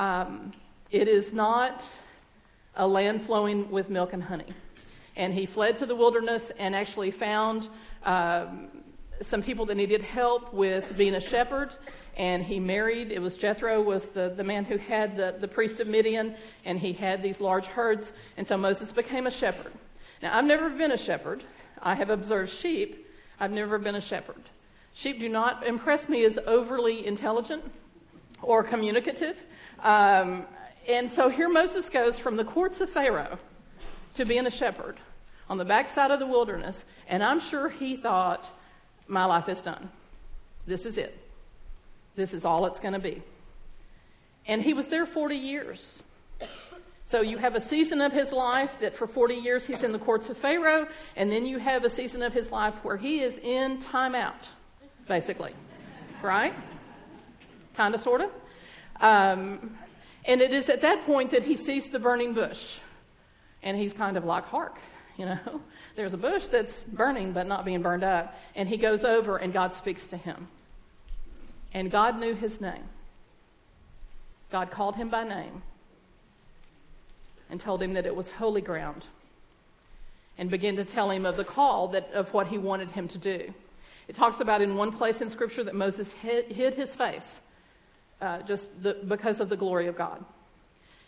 Um, 0.00 0.52
it 0.90 1.08
is 1.08 1.34
not 1.34 1.86
a 2.74 2.88
land 2.88 3.20
flowing 3.20 3.70
with 3.70 3.90
milk 3.90 4.14
and 4.14 4.22
honey. 4.22 4.46
And 5.14 5.34
he 5.34 5.44
fled 5.44 5.76
to 5.76 5.84
the 5.84 5.94
wilderness 5.94 6.50
and 6.58 6.74
actually 6.74 7.10
found 7.10 7.68
um, 8.04 8.68
some 9.20 9.42
people 9.42 9.66
that 9.66 9.74
needed 9.74 10.00
help 10.00 10.54
with 10.54 10.96
being 10.96 11.16
a 11.16 11.20
shepherd. 11.20 11.74
And 12.16 12.42
he 12.42 12.58
married, 12.58 13.12
it 13.12 13.20
was 13.20 13.36
Jethro, 13.36 13.82
was 13.82 14.08
the, 14.08 14.32
the 14.34 14.42
man 14.42 14.64
who 14.64 14.78
had 14.78 15.18
the, 15.18 15.36
the 15.38 15.46
priest 15.46 15.80
of 15.80 15.86
Midian, 15.86 16.34
and 16.64 16.78
he 16.78 16.94
had 16.94 17.22
these 17.22 17.38
large 17.38 17.66
herds. 17.66 18.14
And 18.38 18.48
so 18.48 18.56
Moses 18.56 18.92
became 18.92 19.26
a 19.26 19.30
shepherd. 19.30 19.72
Now, 20.22 20.34
I've 20.34 20.46
never 20.46 20.70
been 20.70 20.92
a 20.92 20.96
shepherd. 20.96 21.44
I 21.82 21.94
have 21.94 22.08
observed 22.08 22.48
sheep. 22.48 23.06
I've 23.38 23.52
never 23.52 23.78
been 23.78 23.96
a 23.96 24.00
shepherd. 24.00 24.48
Sheep 24.94 25.20
do 25.20 25.28
not 25.28 25.66
impress 25.66 26.08
me 26.08 26.24
as 26.24 26.38
overly 26.46 27.06
intelligent 27.06 27.70
or 28.42 28.62
communicative. 28.62 29.44
Um, 29.82 30.46
and 30.88 31.10
so 31.10 31.28
here 31.28 31.48
Moses 31.48 31.88
goes 31.88 32.18
from 32.18 32.36
the 32.36 32.44
courts 32.44 32.80
of 32.80 32.90
Pharaoh 32.90 33.38
to 34.14 34.24
being 34.24 34.46
a 34.46 34.50
shepherd 34.50 34.96
on 35.48 35.58
the 35.58 35.64
backside 35.64 36.10
of 36.10 36.18
the 36.20 36.26
wilderness. 36.26 36.84
And 37.08 37.22
I'm 37.22 37.40
sure 37.40 37.68
he 37.68 37.96
thought, 37.96 38.50
my 39.06 39.24
life 39.24 39.48
is 39.48 39.60
done. 39.62 39.90
This 40.66 40.86
is 40.86 40.98
it. 40.98 41.16
This 42.14 42.32
is 42.32 42.44
all 42.44 42.66
it's 42.66 42.80
going 42.80 42.94
to 42.94 43.00
be. 43.00 43.22
And 44.46 44.62
he 44.62 44.74
was 44.74 44.86
there 44.86 45.06
40 45.06 45.36
years. 45.36 46.02
So 47.04 47.22
you 47.22 47.38
have 47.38 47.56
a 47.56 47.60
season 47.60 48.00
of 48.00 48.12
his 48.12 48.32
life 48.32 48.78
that 48.80 48.96
for 48.96 49.08
40 49.08 49.34
years 49.34 49.66
he's 49.66 49.82
in 49.82 49.90
the 49.90 49.98
courts 49.98 50.30
of 50.30 50.36
Pharaoh, 50.36 50.86
and 51.16 51.30
then 51.30 51.44
you 51.44 51.58
have 51.58 51.84
a 51.84 51.90
season 51.90 52.22
of 52.22 52.32
his 52.32 52.52
life 52.52 52.84
where 52.84 52.96
he 52.96 53.20
is 53.20 53.38
in 53.38 53.78
timeout, 53.78 54.48
basically. 55.08 55.52
Right? 56.22 56.54
Kind 57.80 57.94
of, 57.94 58.00
sort 58.02 58.20
of. 58.20 58.30
Um, 59.00 59.74
and 60.26 60.42
it 60.42 60.52
is 60.52 60.68
at 60.68 60.82
that 60.82 61.00
point 61.06 61.30
that 61.30 61.44
he 61.44 61.56
sees 61.56 61.88
the 61.88 61.98
burning 61.98 62.34
bush. 62.34 62.78
And 63.62 63.74
he's 63.74 63.94
kind 63.94 64.18
of 64.18 64.26
like, 64.26 64.44
hark, 64.44 64.76
you 65.16 65.24
know, 65.24 65.62
there's 65.96 66.12
a 66.12 66.18
bush 66.18 66.48
that's 66.48 66.84
burning 66.84 67.32
but 67.32 67.46
not 67.46 67.64
being 67.64 67.80
burned 67.80 68.04
up. 68.04 68.38
And 68.54 68.68
he 68.68 68.76
goes 68.76 69.02
over 69.02 69.38
and 69.38 69.50
God 69.50 69.72
speaks 69.72 70.06
to 70.08 70.18
him. 70.18 70.48
And 71.72 71.90
God 71.90 72.20
knew 72.20 72.34
his 72.34 72.60
name. 72.60 72.84
God 74.50 74.70
called 74.70 74.96
him 74.96 75.08
by 75.08 75.24
name 75.24 75.62
and 77.48 77.58
told 77.58 77.82
him 77.82 77.94
that 77.94 78.04
it 78.04 78.14
was 78.14 78.30
holy 78.30 78.60
ground 78.60 79.06
and 80.36 80.50
began 80.50 80.76
to 80.76 80.84
tell 80.84 81.10
him 81.10 81.24
of 81.24 81.38
the 81.38 81.44
call 81.44 81.88
that, 81.88 82.12
of 82.12 82.34
what 82.34 82.48
he 82.48 82.58
wanted 82.58 82.90
him 82.90 83.08
to 83.08 83.16
do. 83.16 83.54
It 84.06 84.14
talks 84.14 84.40
about 84.40 84.60
in 84.60 84.76
one 84.76 84.92
place 84.92 85.22
in 85.22 85.30
Scripture 85.30 85.64
that 85.64 85.74
Moses 85.74 86.12
hid, 86.12 86.52
hid 86.52 86.74
his 86.74 86.94
face 86.94 87.40
uh, 88.20 88.42
just 88.42 88.82
the, 88.82 88.98
because 89.06 89.40
of 89.40 89.48
the 89.48 89.56
glory 89.56 89.86
of 89.86 89.96
God. 89.96 90.24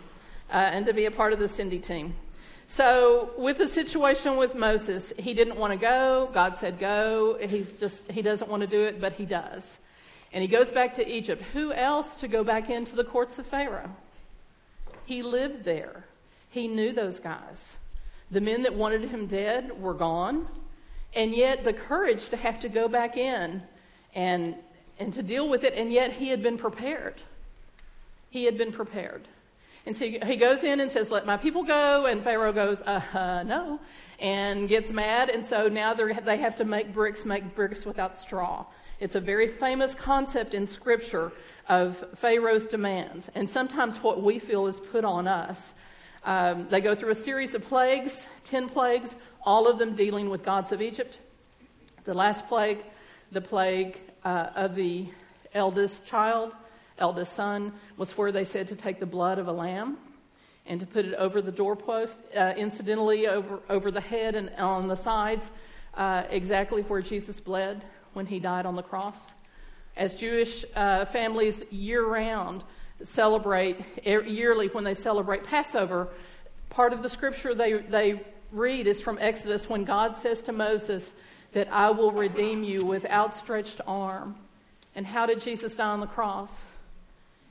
uh, 0.52 0.58
and 0.58 0.86
to 0.86 0.94
be 0.94 1.06
a 1.06 1.12
part 1.12 1.34
of 1.34 1.40
the 1.40 1.48
Cindy 1.48 1.80
team. 1.80 2.14
So, 2.72 3.32
with 3.36 3.58
the 3.58 3.68
situation 3.68 4.38
with 4.38 4.54
Moses, 4.54 5.12
he 5.18 5.34
didn't 5.34 5.58
want 5.58 5.74
to 5.74 5.80
go. 5.80 6.30
God 6.36 6.56
said 6.56 6.78
go. 6.78 7.36
He's 7.42 7.72
just 7.72 8.10
he 8.12 8.22
doesn't 8.22 8.50
want 8.50 8.62
to 8.62 8.68
do 8.68 8.84
it, 8.84 9.02
but 9.02 9.14
he 9.14 9.26
does. 9.26 9.80
And 10.32 10.44
he 10.44 10.48
goes 10.48 10.72
back 10.72 10.94
to 10.94 11.12
Egypt. 11.12 11.42
Who 11.54 11.74
else 11.74 12.16
to 12.18 12.28
go 12.28 12.44
back 12.44 12.70
into 12.70 12.96
the 12.96 13.04
courts 13.04 13.40
of 13.40 13.48
Pharaoh? 13.48 13.90
He 15.06 15.24
lived 15.24 15.64
there. 15.64 16.06
He 16.52 16.68
knew 16.68 16.94
those 16.94 17.20
guys. 17.20 17.80
The 18.30 18.40
men 18.40 18.62
that 18.62 18.76
wanted 18.76 19.06
him 19.06 19.26
dead 19.26 19.82
were 19.82 19.96
gone. 19.96 20.48
And 21.16 21.34
yet 21.34 21.64
the 21.64 21.74
courage 21.74 22.30
to 22.30 22.38
have 22.38 22.60
to 22.60 22.70
go 22.70 22.88
back 22.88 23.18
in 23.18 23.64
and 24.14 24.54
and 25.00 25.12
to 25.14 25.24
deal 25.24 25.50
with 25.50 25.64
it, 25.64 25.74
and 25.74 25.92
yet 25.92 26.14
he 26.14 26.28
had 26.30 26.44
been 26.44 26.58
prepared. 26.58 27.16
He 28.30 28.44
had 28.44 28.60
been 28.60 28.72
prepared. 28.72 29.28
And 29.86 29.96
so 29.96 30.06
he 30.06 30.36
goes 30.36 30.64
in 30.64 30.82
and 30.82 30.92
says, 30.92 31.10
Let 31.10 31.26
my 31.26 31.38
people 31.38 31.64
go. 31.64 32.06
And 32.06 32.24
Pharaoh 32.24 32.54
goes, 32.54 32.82
Uh, 32.82 33.02
uh 33.14 33.44
no, 33.44 33.80
and 34.20 34.68
gets 34.68 34.92
mad. 34.92 35.30
And 35.30 35.44
so 35.44 35.68
now 35.68 35.94
they 35.94 36.38
have 36.38 36.56
to 36.56 36.66
make 36.66 36.94
bricks, 36.94 37.26
make 37.26 37.56
bricks 37.56 37.86
without 37.86 38.16
straw. 38.16 38.66
It's 39.00 39.16
a 39.16 39.22
very 39.22 39.48
famous 39.48 39.96
concept 39.96 40.54
in 40.54 40.68
Scripture 40.68 41.32
of 41.70 42.04
Pharaoh's 42.16 42.66
demands, 42.66 43.30
and 43.34 43.50
sometimes 43.50 44.04
what 44.04 44.22
we 44.22 44.40
feel 44.40 44.68
is 44.68 44.80
put 44.80 45.06
on 45.06 45.28
us. 45.28 45.74
Um, 46.26 46.68
they 46.70 46.82
go 46.82 46.96
through 46.96 47.12
a 47.12 47.16
series 47.16 47.56
of 47.56 47.62
plagues, 47.62 48.28
10 48.44 48.68
plagues, 48.68 49.16
all 49.44 49.70
of 49.70 49.80
them 49.80 49.96
dealing 49.96 50.30
with 50.30 50.44
gods 50.44 50.74
of 50.74 50.82
Egypt. 50.82 51.20
The 52.04 52.14
last 52.14 52.48
plague, 52.48 52.84
the 53.32 53.40
plague 53.40 54.02
uh, 54.26 54.50
of 54.56 54.76
the 54.76 55.08
eldest 55.54 56.06
child, 56.06 56.56
eldest 57.00 57.34
son, 57.34 57.74
was 57.98 58.18
where 58.18 58.32
they 58.32 58.44
said 58.44 58.68
to 58.68 58.76
take 58.76 59.00
the 59.00 59.06
blood 59.06 59.40
of 59.40 59.48
a 59.48 59.52
lamb 59.52 59.98
and 60.66 60.80
to 60.80 60.86
put 60.86 61.06
it 61.06 61.16
over 61.16 61.42
the 61.42 61.52
doorpost, 61.52 62.20
uh, 62.36 62.54
incidentally, 62.56 63.28
over, 63.28 63.60
over 63.70 63.92
the 63.92 64.02
head 64.02 64.36
and 64.36 64.52
on 64.58 64.88
the 64.88 64.96
sides, 64.96 65.52
uh, 65.96 66.24
exactly 66.30 66.84
where 66.84 67.02
Jesus 67.02 67.42
bled 67.42 67.84
when 68.14 68.26
he 68.26 68.40
died 68.40 68.66
on 68.66 68.76
the 68.76 68.84
cross. 68.84 69.34
As 69.98 70.16
Jewish 70.16 70.64
uh, 70.76 71.06
families 71.06 71.64
year 71.72 72.06
round 72.06 72.64
celebrate, 73.04 73.78
yearly 74.06 74.68
when 74.68 74.84
they 74.84 74.94
celebrate 74.94 75.44
Passover, 75.44 76.10
part 76.70 76.94
of 76.94 77.02
the 77.02 77.10
scripture 77.10 77.56
they, 77.56 77.74
they 77.74 78.22
read 78.52 78.88
is 78.88 79.02
from 79.02 79.18
Exodus 79.20 79.70
when 79.70 79.84
God 79.84 80.16
says 80.16 80.42
to 80.44 80.52
Moses 80.52 81.14
that 81.52 81.68
I 81.72 81.90
will 81.90 82.12
redeem 82.12 82.64
you 82.64 82.86
with 82.86 83.06
outstretched 83.06 83.82
arm. 83.88 84.36
And 84.96 85.06
how 85.06 85.26
did 85.26 85.42
Jesus 85.42 85.76
die 85.76 85.90
on 85.90 86.00
the 86.00 86.08
cross? 86.08 86.66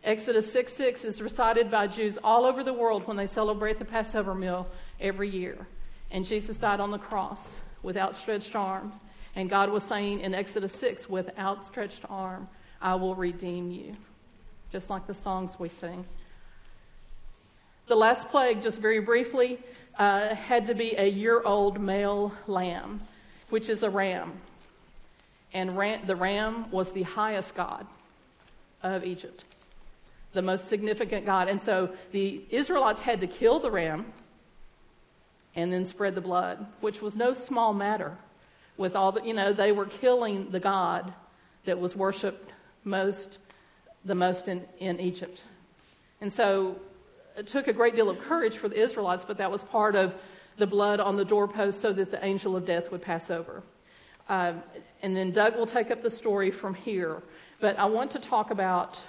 Exodus 0.04 0.50
6 0.52 0.72
6 0.72 1.04
is 1.04 1.20
recited 1.20 1.70
by 1.70 1.86
Jews 1.86 2.18
all 2.22 2.44
over 2.44 2.62
the 2.62 2.72
world 2.72 3.06
when 3.06 3.16
they 3.16 3.26
celebrate 3.26 3.78
the 3.78 3.84
Passover 3.84 4.34
meal 4.34 4.66
every 5.00 5.28
year. 5.28 5.66
And 6.10 6.24
Jesus 6.24 6.56
died 6.56 6.80
on 6.80 6.90
the 6.90 6.98
cross 6.98 7.60
with 7.82 7.96
outstretched 7.96 8.54
arms. 8.54 9.00
And 9.34 9.50
God 9.50 9.70
was 9.70 9.82
saying 9.82 10.20
in 10.20 10.34
Exodus 10.34 10.72
6, 10.72 11.08
with 11.08 11.36
outstretched 11.38 12.04
arm, 12.08 12.48
I 12.80 12.94
will 12.94 13.14
redeem 13.14 13.70
you. 13.70 13.96
Just 14.70 14.90
like 14.90 15.06
the 15.06 15.14
songs 15.14 15.58
we 15.58 15.68
sing. 15.68 16.04
The 17.86 17.96
last 17.96 18.28
plague, 18.28 18.62
just 18.62 18.80
very 18.80 19.00
briefly, 19.00 19.58
uh, 19.98 20.34
had 20.34 20.66
to 20.66 20.74
be 20.74 20.94
a 20.96 21.08
year 21.08 21.42
old 21.42 21.80
male 21.80 22.32
lamb, 22.46 23.00
which 23.48 23.68
is 23.68 23.82
a 23.82 23.90
ram. 23.90 24.32
And 25.54 25.70
the 26.06 26.16
ram 26.16 26.70
was 26.70 26.92
the 26.92 27.02
highest 27.02 27.54
god 27.54 27.86
of 28.82 29.04
Egypt, 29.04 29.44
the 30.32 30.42
most 30.42 30.68
significant 30.68 31.26
god. 31.26 31.48
And 31.48 31.60
so 31.60 31.90
the 32.12 32.42
Israelites 32.50 33.02
had 33.02 33.20
to 33.20 33.26
kill 33.26 33.58
the 33.58 33.70
ram 33.70 34.12
and 35.54 35.72
then 35.72 35.84
spread 35.84 36.14
the 36.14 36.20
blood, 36.20 36.66
which 36.80 37.02
was 37.02 37.16
no 37.16 37.32
small 37.32 37.72
matter 37.72 38.16
with 38.76 38.94
all 38.94 39.12
the, 39.12 39.22
you 39.22 39.34
know, 39.34 39.52
they 39.52 39.72
were 39.72 39.86
killing 39.86 40.50
the 40.50 40.60
God 40.60 41.12
that 41.64 41.78
was 41.78 41.96
worshiped 41.96 42.52
most, 42.84 43.38
the 44.04 44.14
most 44.14 44.48
in, 44.48 44.64
in 44.78 45.00
Egypt. 45.00 45.42
And 46.20 46.32
so 46.32 46.76
it 47.36 47.46
took 47.46 47.68
a 47.68 47.72
great 47.72 47.96
deal 47.96 48.08
of 48.08 48.18
courage 48.18 48.56
for 48.56 48.68
the 48.68 48.80
Israelites, 48.80 49.24
but 49.24 49.38
that 49.38 49.50
was 49.50 49.64
part 49.64 49.96
of 49.96 50.14
the 50.56 50.66
blood 50.66 51.00
on 51.00 51.16
the 51.16 51.24
doorpost 51.24 51.80
so 51.80 51.92
that 51.92 52.10
the 52.10 52.24
angel 52.24 52.56
of 52.56 52.64
death 52.64 52.90
would 52.90 53.02
pass 53.02 53.30
over. 53.30 53.62
Um, 54.28 54.62
and 55.02 55.16
then 55.16 55.30
Doug 55.30 55.56
will 55.56 55.66
take 55.66 55.90
up 55.90 56.02
the 56.02 56.10
story 56.10 56.50
from 56.50 56.74
here. 56.74 57.22
But 57.60 57.78
I 57.78 57.86
want 57.86 58.10
to 58.12 58.18
talk 58.18 58.50
about 58.50 59.04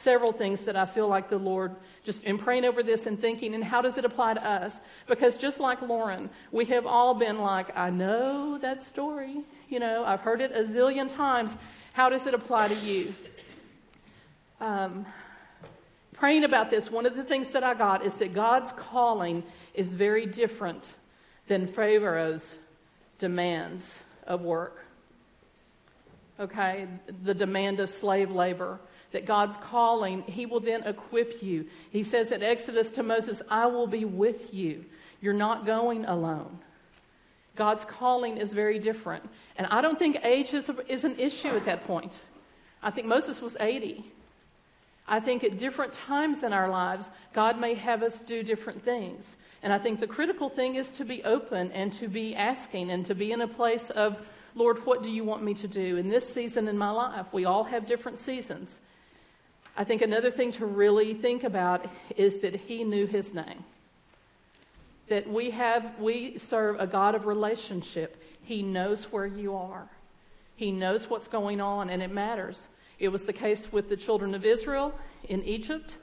several 0.00 0.32
things 0.32 0.64
that 0.64 0.76
I 0.76 0.86
feel 0.86 1.06
like 1.06 1.28
the 1.28 1.38
Lord, 1.38 1.76
just 2.02 2.24
in 2.24 2.38
praying 2.38 2.64
over 2.64 2.82
this 2.82 3.06
and 3.06 3.20
thinking, 3.20 3.54
and 3.54 3.62
how 3.62 3.82
does 3.82 3.98
it 3.98 4.04
apply 4.04 4.34
to 4.34 4.44
us? 4.44 4.80
Because 5.06 5.36
just 5.36 5.60
like 5.60 5.82
Lauren, 5.82 6.30
we 6.50 6.64
have 6.66 6.86
all 6.86 7.14
been 7.14 7.38
like, 7.38 7.76
I 7.76 7.90
know 7.90 8.58
that 8.58 8.82
story. 8.82 9.42
You 9.68 9.78
know, 9.78 10.04
I've 10.04 10.22
heard 10.22 10.40
it 10.40 10.52
a 10.52 10.60
zillion 10.60 11.08
times. 11.08 11.56
How 11.92 12.08
does 12.08 12.26
it 12.26 12.34
apply 12.34 12.68
to 12.68 12.74
you? 12.74 13.14
Um, 14.60 15.04
praying 16.14 16.44
about 16.44 16.70
this, 16.70 16.90
one 16.90 17.06
of 17.06 17.14
the 17.14 17.24
things 17.24 17.50
that 17.50 17.62
I 17.62 17.74
got 17.74 18.04
is 18.04 18.16
that 18.16 18.32
God's 18.32 18.72
calling 18.72 19.42
is 19.74 19.94
very 19.94 20.26
different 20.26 20.94
than 21.46 21.66
Pharaoh's 21.66 22.58
demands 23.18 24.04
of 24.26 24.42
work. 24.42 24.84
Okay? 26.38 26.86
The 27.22 27.34
demand 27.34 27.80
of 27.80 27.90
slave 27.90 28.30
labor 28.30 28.80
that 29.12 29.26
God's 29.26 29.56
calling, 29.56 30.22
He 30.22 30.46
will 30.46 30.60
then 30.60 30.82
equip 30.84 31.42
you. 31.42 31.66
He 31.90 32.02
says 32.02 32.32
in 32.32 32.42
Exodus 32.42 32.90
to 32.92 33.02
Moses, 33.02 33.42
I 33.48 33.66
will 33.66 33.86
be 33.86 34.04
with 34.04 34.54
you. 34.54 34.84
You're 35.20 35.32
not 35.34 35.66
going 35.66 36.04
alone. 36.04 36.58
God's 37.56 37.84
calling 37.84 38.38
is 38.38 38.52
very 38.52 38.78
different. 38.78 39.24
And 39.56 39.66
I 39.66 39.80
don't 39.80 39.98
think 39.98 40.18
age 40.22 40.54
is, 40.54 40.70
a, 40.70 40.92
is 40.92 41.04
an 41.04 41.18
issue 41.18 41.48
at 41.48 41.64
that 41.66 41.84
point. 41.84 42.18
I 42.82 42.90
think 42.90 43.06
Moses 43.06 43.42
was 43.42 43.56
80. 43.60 44.04
I 45.06 45.18
think 45.18 45.42
at 45.42 45.58
different 45.58 45.92
times 45.92 46.44
in 46.44 46.52
our 46.52 46.68
lives, 46.68 47.10
God 47.32 47.58
may 47.58 47.74
have 47.74 48.02
us 48.02 48.20
do 48.20 48.42
different 48.42 48.80
things. 48.82 49.36
And 49.62 49.72
I 49.72 49.78
think 49.78 49.98
the 49.98 50.06
critical 50.06 50.48
thing 50.48 50.76
is 50.76 50.92
to 50.92 51.04
be 51.04 51.22
open 51.24 51.72
and 51.72 51.92
to 51.94 52.06
be 52.06 52.34
asking 52.36 52.92
and 52.92 53.04
to 53.06 53.14
be 53.14 53.32
in 53.32 53.40
a 53.40 53.48
place 53.48 53.90
of, 53.90 54.24
Lord, 54.54 54.86
what 54.86 55.02
do 55.02 55.12
you 55.12 55.24
want 55.24 55.42
me 55.42 55.52
to 55.54 55.68
do 55.68 55.96
in 55.96 56.08
this 56.08 56.32
season 56.32 56.68
in 56.68 56.78
my 56.78 56.90
life? 56.90 57.32
We 57.32 57.44
all 57.44 57.64
have 57.64 57.86
different 57.86 58.18
seasons. 58.18 58.80
I 59.80 59.84
think 59.84 60.02
another 60.02 60.30
thing 60.30 60.52
to 60.52 60.66
really 60.66 61.14
think 61.14 61.42
about 61.42 61.86
is 62.14 62.40
that 62.40 62.54
he 62.54 62.84
knew 62.84 63.06
his 63.06 63.32
name. 63.32 63.64
That 65.08 65.26
we 65.26 65.48
have 65.52 65.98
we 65.98 66.36
serve 66.36 66.78
a 66.78 66.86
God 66.86 67.14
of 67.14 67.24
relationship. 67.24 68.22
He 68.42 68.62
knows 68.62 69.04
where 69.04 69.24
you 69.24 69.56
are. 69.56 69.88
He 70.54 70.70
knows 70.70 71.08
what's 71.08 71.28
going 71.28 71.62
on 71.62 71.88
and 71.88 72.02
it 72.02 72.10
matters. 72.12 72.68
It 72.98 73.08
was 73.08 73.24
the 73.24 73.32
case 73.32 73.72
with 73.72 73.88
the 73.88 73.96
children 73.96 74.34
of 74.34 74.44
Israel 74.44 74.92
in 75.30 75.42
Egypt, 75.44 75.96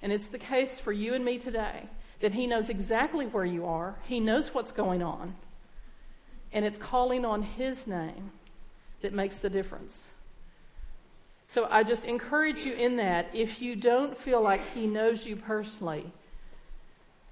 and 0.00 0.10
it's 0.10 0.28
the 0.28 0.38
case 0.38 0.80
for 0.80 0.90
you 0.90 1.12
and 1.12 1.22
me 1.22 1.36
today 1.36 1.90
that 2.20 2.32
he 2.32 2.46
knows 2.46 2.70
exactly 2.70 3.26
where 3.26 3.44
you 3.44 3.66
are. 3.66 3.96
He 4.04 4.18
knows 4.18 4.54
what's 4.54 4.72
going 4.72 5.02
on. 5.02 5.34
And 6.54 6.64
it's 6.64 6.78
calling 6.78 7.26
on 7.26 7.42
his 7.42 7.86
name 7.86 8.30
that 9.02 9.12
makes 9.12 9.36
the 9.36 9.50
difference. 9.50 10.12
So 11.50 11.66
I 11.68 11.82
just 11.82 12.04
encourage 12.04 12.64
you 12.64 12.74
in 12.74 12.98
that. 12.98 13.26
If 13.32 13.60
you 13.60 13.74
don't 13.74 14.16
feel 14.16 14.40
like 14.40 14.64
He 14.72 14.86
knows 14.86 15.26
you 15.26 15.34
personally, 15.34 16.06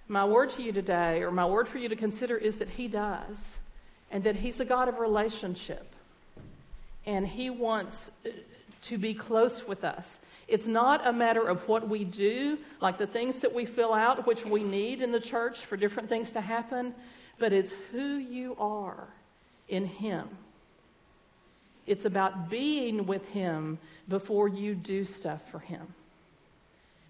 my 0.09 0.25
word 0.25 0.51
to 0.51 0.63
you 0.65 0.73
today, 0.73 1.23
or 1.23 1.31
my 1.31 1.47
word 1.47 1.69
for 1.69 1.79
you 1.79 1.89
to 1.89 1.95
consider, 1.95 2.37
is 2.37 2.57
that 2.57 2.69
He 2.69 2.89
does, 2.89 3.59
and 4.11 4.25
that 4.25 4.35
He's 4.35 4.59
a 4.59 4.65
God 4.65 4.89
of 4.89 4.99
relationship. 4.99 5.95
And 7.07 7.29
He 7.29 7.49
wants 7.49 8.11
uh, 8.27 8.31
to 8.83 8.99
be 8.99 9.15
close 9.15 9.69
with 9.69 9.85
us. 9.85 10.19
It's 10.49 10.67
not 10.67 11.07
a 11.07 11.13
matter 11.13 11.47
of 11.47 11.69
what 11.69 11.89
we 11.89 12.03
do, 12.03 12.59
like 12.81 12.99
the 12.99 13.07
things 13.07 13.39
that 13.39 13.55
we 13.55 13.65
fill 13.67 13.95
out, 13.95 14.27
which 14.27 14.45
we 14.45 14.65
need 14.65 15.01
in 15.01 15.13
the 15.13 15.21
church 15.21 15.65
for 15.65 15.77
different 15.77 16.09
things 16.09 16.33
to 16.33 16.41
happen, 16.41 16.93
but 17.39 17.53
it's 17.53 17.71
who 17.93 18.17
you 18.17 18.57
are 18.59 19.07
in 19.69 19.85
Him. 19.85 20.29
It's 21.89 22.05
about 22.05 22.51
being 22.51 23.07
with 23.07 23.31
Him 23.31 23.79
before 24.09 24.47
you 24.47 24.75
do 24.75 25.05
stuff 25.05 25.51
for 25.51 25.59
Him. 25.59 25.95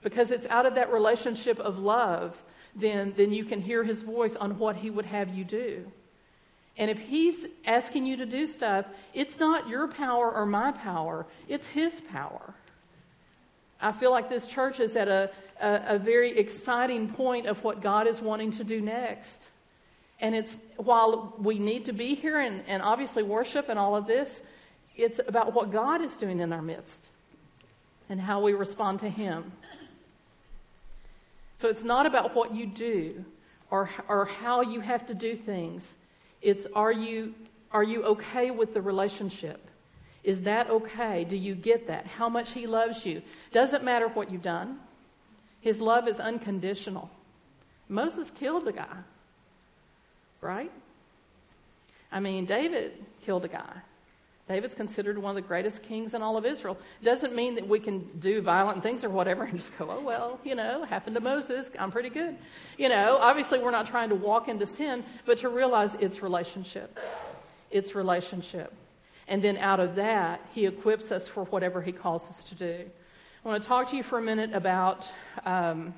Because 0.02 0.30
it's 0.30 0.46
out 0.46 0.64
of 0.64 0.76
that 0.76 0.92
relationship 0.92 1.58
of 1.58 1.78
love, 1.78 2.42
then, 2.76 3.12
then 3.16 3.32
you 3.32 3.44
can 3.44 3.60
hear 3.60 3.82
His 3.82 4.02
voice 4.02 4.36
on 4.36 4.58
what 4.58 4.76
He 4.76 4.88
would 4.88 5.06
have 5.06 5.34
you 5.34 5.44
do. 5.44 5.90
And 6.76 6.90
if 6.90 6.98
He's 6.98 7.46
asking 7.66 8.06
you 8.06 8.16
to 8.18 8.26
do 8.26 8.46
stuff, 8.46 8.86
it's 9.12 9.40
not 9.40 9.68
your 9.68 9.88
power 9.88 10.32
or 10.32 10.46
my 10.46 10.70
power, 10.70 11.26
it's 11.48 11.66
His 11.66 12.00
power. 12.00 12.54
I 13.80 13.92
feel 13.92 14.12
like 14.12 14.30
this 14.30 14.48
church 14.48 14.80
is 14.80 14.96
at 14.96 15.08
a, 15.08 15.30
a, 15.60 15.82
a 15.86 15.98
very 15.98 16.38
exciting 16.38 17.08
point 17.08 17.46
of 17.46 17.62
what 17.64 17.80
God 17.80 18.06
is 18.06 18.22
wanting 18.22 18.52
to 18.52 18.64
do 18.64 18.80
next. 18.80 19.50
And 20.20 20.34
it's 20.34 20.58
while 20.76 21.34
we 21.38 21.58
need 21.58 21.84
to 21.84 21.92
be 21.92 22.14
here 22.14 22.40
and, 22.40 22.64
and 22.66 22.82
obviously 22.82 23.22
worship 23.22 23.68
and 23.68 23.78
all 23.78 23.94
of 23.94 24.06
this, 24.06 24.42
it's 24.98 25.20
about 25.26 25.54
what 25.54 25.70
God 25.70 26.02
is 26.02 26.16
doing 26.16 26.40
in 26.40 26.52
our 26.52 26.60
midst 26.60 27.10
and 28.10 28.20
how 28.20 28.42
we 28.42 28.52
respond 28.52 28.98
to 29.00 29.08
Him. 29.08 29.52
So 31.56 31.68
it's 31.68 31.84
not 31.84 32.04
about 32.04 32.34
what 32.34 32.54
you 32.54 32.66
do 32.66 33.24
or, 33.70 33.88
or 34.08 34.26
how 34.26 34.60
you 34.60 34.80
have 34.80 35.06
to 35.06 35.14
do 35.14 35.36
things. 35.36 35.96
It's 36.42 36.66
are 36.74 36.92
you, 36.92 37.34
are 37.70 37.84
you 37.84 38.02
okay 38.04 38.50
with 38.50 38.74
the 38.74 38.82
relationship? 38.82 39.70
Is 40.24 40.42
that 40.42 40.68
okay? 40.68 41.24
Do 41.24 41.36
you 41.36 41.54
get 41.54 41.86
that? 41.86 42.06
How 42.06 42.28
much 42.28 42.52
He 42.52 42.66
loves 42.66 43.06
you? 43.06 43.22
Doesn't 43.52 43.84
matter 43.84 44.08
what 44.08 44.30
you've 44.30 44.42
done, 44.42 44.80
His 45.60 45.80
love 45.80 46.08
is 46.08 46.18
unconditional. 46.18 47.08
Moses 47.88 48.30
killed 48.30 48.68
a 48.68 48.72
guy, 48.72 48.96
right? 50.40 50.72
I 52.10 52.20
mean, 52.20 52.44
David 52.46 52.92
killed 53.22 53.44
a 53.44 53.48
guy. 53.48 53.82
David's 54.48 54.74
considered 54.74 55.18
one 55.18 55.30
of 55.30 55.36
the 55.36 55.46
greatest 55.46 55.82
kings 55.82 56.14
in 56.14 56.22
all 56.22 56.38
of 56.38 56.46
Israel. 56.46 56.78
It 57.02 57.04
Doesn't 57.04 57.34
mean 57.34 57.54
that 57.56 57.68
we 57.68 57.78
can 57.78 58.08
do 58.18 58.40
violent 58.40 58.82
things 58.82 59.04
or 59.04 59.10
whatever 59.10 59.44
and 59.44 59.56
just 59.58 59.76
go, 59.78 59.90
oh, 59.90 60.00
well, 60.00 60.40
you 60.42 60.54
know, 60.54 60.84
happened 60.84 61.14
to 61.16 61.20
Moses. 61.20 61.70
I'm 61.78 61.90
pretty 61.90 62.08
good. 62.08 62.36
You 62.78 62.88
know, 62.88 63.18
obviously, 63.20 63.58
we're 63.58 63.70
not 63.70 63.86
trying 63.86 64.08
to 64.08 64.14
walk 64.14 64.48
into 64.48 64.64
sin, 64.64 65.04
but 65.26 65.38
to 65.38 65.50
realize 65.50 65.94
it's 65.96 66.22
relationship. 66.22 66.98
It's 67.70 67.94
relationship. 67.94 68.72
And 69.28 69.42
then 69.42 69.58
out 69.58 69.80
of 69.80 69.94
that, 69.96 70.40
he 70.54 70.64
equips 70.64 71.12
us 71.12 71.28
for 71.28 71.44
whatever 71.44 71.82
he 71.82 71.92
calls 71.92 72.30
us 72.30 72.42
to 72.44 72.54
do. 72.54 72.90
I 73.44 73.48
want 73.48 73.62
to 73.62 73.68
talk 73.68 73.88
to 73.88 73.96
you 73.96 74.02
for 74.02 74.18
a 74.18 74.22
minute 74.22 74.54
about 74.54 75.12
um, 75.44 75.92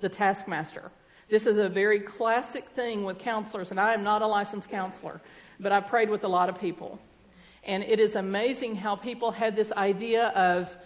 the 0.00 0.08
taskmaster. 0.08 0.90
This 1.28 1.46
is 1.46 1.58
a 1.58 1.68
very 1.68 2.00
classic 2.00 2.68
thing 2.68 3.04
with 3.04 3.18
counselors, 3.18 3.72
and 3.72 3.78
I 3.78 3.92
am 3.92 4.02
not 4.02 4.22
a 4.22 4.26
licensed 4.26 4.70
counselor, 4.70 5.20
but 5.60 5.72
I've 5.72 5.86
prayed 5.86 6.08
with 6.08 6.24
a 6.24 6.28
lot 6.28 6.48
of 6.48 6.58
people. 6.58 6.98
And 7.66 7.82
it 7.82 7.98
is 7.98 8.14
amazing 8.14 8.76
how 8.76 8.94
people 8.94 9.32
had 9.32 9.56
this 9.56 9.72
idea 9.72 10.28
of, 10.28 10.78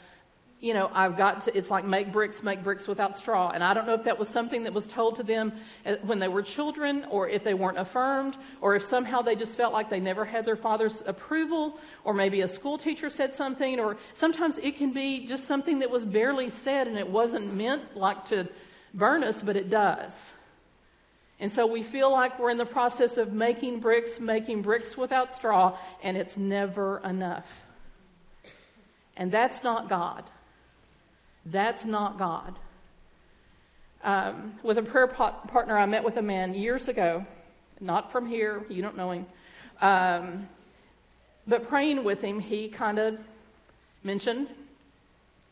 you 0.60 0.72
know, 0.72 0.90
I've 0.94 1.16
got 1.16 1.42
to, 1.42 1.56
it's 1.56 1.70
like 1.70 1.84
make 1.84 2.10
bricks, 2.10 2.42
make 2.42 2.62
bricks 2.62 2.88
without 2.88 3.14
straw. 3.14 3.50
And 3.50 3.62
I 3.62 3.74
don't 3.74 3.86
know 3.86 3.94
if 3.94 4.04
that 4.04 4.18
was 4.18 4.30
something 4.30 4.64
that 4.64 4.72
was 4.72 4.86
told 4.86 5.16
to 5.16 5.22
them 5.22 5.52
uh, 5.84 5.96
when 6.02 6.18
they 6.18 6.28
were 6.28 6.42
children, 6.42 7.06
or 7.10 7.28
if 7.28 7.44
they 7.44 7.52
weren't 7.52 7.78
affirmed, 7.78 8.38
or 8.62 8.74
if 8.74 8.82
somehow 8.82 9.20
they 9.20 9.36
just 9.36 9.58
felt 9.58 9.74
like 9.74 9.90
they 9.90 10.00
never 10.00 10.24
had 10.24 10.46
their 10.46 10.56
father's 10.56 11.02
approval, 11.06 11.78
or 12.04 12.14
maybe 12.14 12.40
a 12.40 12.48
school 12.48 12.78
teacher 12.78 13.10
said 13.10 13.34
something, 13.34 13.78
or 13.78 13.98
sometimes 14.14 14.56
it 14.58 14.76
can 14.76 14.92
be 14.92 15.26
just 15.26 15.44
something 15.44 15.80
that 15.80 15.90
was 15.90 16.06
barely 16.06 16.48
said 16.48 16.88
and 16.88 16.98
it 16.98 17.08
wasn't 17.08 17.54
meant 17.54 17.94
like 17.94 18.24
to 18.26 18.48
burn 18.94 19.22
us, 19.22 19.42
but 19.42 19.54
it 19.54 19.68
does. 19.68 20.32
And 21.40 21.50
so 21.50 21.66
we 21.66 21.82
feel 21.82 22.12
like 22.12 22.38
we're 22.38 22.50
in 22.50 22.58
the 22.58 22.66
process 22.66 23.16
of 23.16 23.32
making 23.32 23.80
bricks, 23.80 24.20
making 24.20 24.60
bricks 24.60 24.96
without 24.96 25.32
straw, 25.32 25.78
and 26.02 26.16
it's 26.16 26.36
never 26.36 26.98
enough. 26.98 27.64
And 29.16 29.32
that's 29.32 29.64
not 29.64 29.88
God. 29.88 30.24
That's 31.46 31.86
not 31.86 32.18
God. 32.18 32.58
Um, 34.04 34.54
with 34.62 34.76
a 34.78 34.82
prayer 34.82 35.06
partner, 35.06 35.78
I 35.78 35.86
met 35.86 36.04
with 36.04 36.18
a 36.18 36.22
man 36.22 36.54
years 36.54 36.88
ago, 36.88 37.24
not 37.80 38.12
from 38.12 38.26
here, 38.26 38.64
you 38.68 38.82
don't 38.82 38.96
know 38.96 39.10
him. 39.10 39.26
Um, 39.80 40.48
but 41.46 41.66
praying 41.66 42.04
with 42.04 42.22
him, 42.22 42.38
he 42.38 42.68
kind 42.68 42.98
of 42.98 43.22
mentioned 44.04 44.52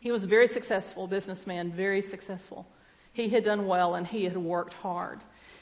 he 0.00 0.12
was 0.12 0.24
a 0.24 0.28
very 0.28 0.46
successful 0.46 1.06
businessman, 1.06 1.72
very 1.72 2.02
successful. 2.02 2.66
He 3.12 3.30
had 3.30 3.44
done 3.44 3.66
well 3.66 3.94
and 3.94 4.06
he 4.06 4.24
had 4.24 4.36
worked 4.36 4.74
hard. 4.74 5.20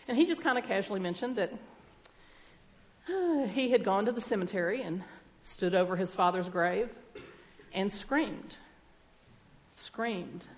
And 0.09 0.17
he 0.17 0.27
just 0.27 0.43
kind 0.43 0.57
of 0.59 0.65
casually 0.65 1.01
mentioned 1.01 1.37
that 1.37 1.53
he 3.51 3.71
had 3.71 3.85
gone 3.85 4.07
to 4.07 4.13
the 4.13 4.21
cemetery 4.21 4.83
and 4.83 5.03
stood 5.43 5.75
over 5.75 5.97
his 5.97 6.15
father's 6.15 6.49
grave 6.49 6.91
and 7.73 7.91
screamed, 7.91 8.59
screamed 9.75 10.49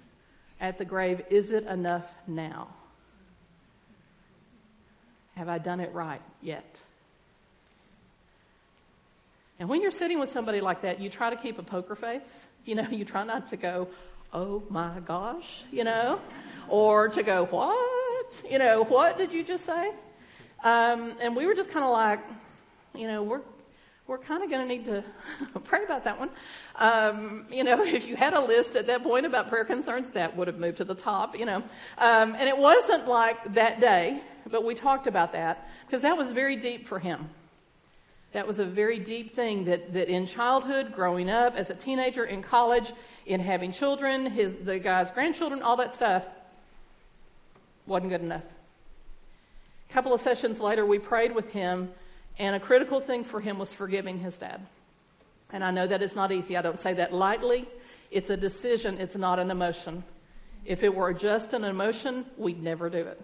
at 0.61 0.79
the 0.79 0.85
grave, 0.85 1.23
Is 1.31 1.53
it 1.53 1.65
enough 1.67 2.17
now? 2.27 2.69
Have 5.37 5.49
I 5.49 5.59
done 5.59 5.81
it 5.81 5.93
right 5.93 6.23
yet? 6.43 6.81
And 9.61 9.69
when 9.69 9.83
you're 9.83 9.91
sitting 9.91 10.21
with 10.21 10.29
somebody 10.29 10.61
like 10.61 10.83
that, 10.83 11.01
you 11.01 11.11
try 11.11 11.31
to 11.31 11.37
keep 11.37 11.59
a 11.59 11.63
poker 11.63 11.97
face. 11.97 12.47
You 12.65 12.77
know, 12.77 12.87
you 12.91 13.05
try 13.05 13.25
not 13.25 13.47
to 13.49 13.57
go, 13.57 13.89
oh 14.33 14.63
my 14.69 15.01
gosh, 15.05 15.65
you 15.71 15.85
know, 15.85 16.21
or 16.69 17.09
to 17.09 17.23
go, 17.23 17.47
what? 17.47 18.08
You 18.49 18.59
know, 18.59 18.85
what 18.85 19.19
did 19.19 19.33
you 19.33 19.43
just 19.43 19.65
say? 19.65 19.93
Um, 20.63 21.17
and 21.21 21.35
we 21.37 21.47
were 21.47 21.55
just 21.55 21.71
kind 21.71 21.85
of 21.85 21.93
like, 21.93 22.21
you 22.95 23.07
know, 23.07 23.23
we're 23.23 23.43
we're 24.09 24.17
kind 24.17 24.43
of 24.43 24.49
going 24.49 24.67
to 24.67 24.67
need 24.67 24.87
to 24.87 25.05
pray 25.65 25.85
about 25.85 26.03
that 26.05 26.19
one. 26.19 26.31
Um, 26.77 27.47
you 27.51 27.63
know, 27.63 27.83
if 27.85 28.09
you 28.09 28.17
had 28.17 28.33
a 28.33 28.41
list 28.41 28.75
at 28.75 28.87
that 28.87 29.03
point 29.03 29.27
about 29.27 29.49
prayer 29.49 29.67
concerns, 29.67 30.11
that 30.11 30.35
would 30.35 30.49
have 30.49 30.59
moved 30.59 30.79
to 30.79 30.85
the 30.85 30.95
top, 30.95 31.39
you 31.39 31.45
know. 31.45 31.63
Um, 31.99 32.35
and 32.35 32.49
it 32.49 32.57
wasn't 32.57 33.07
like 33.07 33.55
that 33.55 33.81
day, 33.81 34.23
but 34.51 34.65
we 34.65 34.75
talked 34.75 35.07
about 35.07 35.33
that 35.33 35.69
because 35.87 36.03
that 36.03 36.17
was 36.17 36.33
very 36.33 36.57
deep 36.57 36.87
for 36.87 36.99
him. 36.99 37.29
That 38.33 38.47
was 38.47 38.59
a 38.59 38.65
very 38.65 38.99
deep 38.99 39.31
thing 39.31 39.65
that, 39.65 39.93
that 39.95 40.09
in 40.09 40.27
childhood, 40.27 40.93
growing 40.95 41.31
up, 41.31 41.55
as 41.55 41.71
a 41.71 41.75
teenager, 41.75 42.25
in 42.25 42.43
college, 42.43 42.93
in 43.27 43.41
having 43.41 43.73
children, 43.73 44.27
his, 44.27 44.55
the 44.55 44.79
guy's 44.79 45.11
grandchildren, 45.11 45.63
all 45.63 45.77
that 45.77 45.95
stuff, 45.95 46.27
wasn't 47.89 48.11
good 48.11 48.21
enough. 48.21 48.45
A 49.89 49.93
couple 49.93 50.13
of 50.13 50.21
sessions 50.21 50.61
later, 50.61 50.85
we 50.85 50.99
prayed 50.99 51.35
with 51.35 51.53
him, 51.53 51.91
and 52.39 52.55
a 52.55 52.61
critical 52.61 53.01
thing 53.01 53.25
for 53.25 53.41
him 53.41 53.59
was 53.59 53.73
forgiving 53.73 54.19
his 54.19 54.39
dad. 54.39 54.65
And 55.51 55.65
I 55.65 55.71
know 55.71 55.87
that 55.87 56.03
it's 56.03 56.15
not 56.15 56.31
easy. 56.31 56.57
I 56.57 56.63
don't 56.63 56.79
say 56.79 56.93
that 56.95 57.13
lightly. 57.13 57.67
It's 58.11 58.31
a 58.31 58.37
decision, 58.37 58.99
it's 58.99 59.17
not 59.17 59.39
an 59.39 59.51
emotion. 59.51 60.05
If 60.65 60.83
it 60.83 60.95
were 60.95 61.15
just 61.15 61.55
an 61.55 61.65
emotion, 61.65 62.27
we'd 62.37 62.63
never 62.63 62.91
do 62.91 62.99
it. 62.99 63.21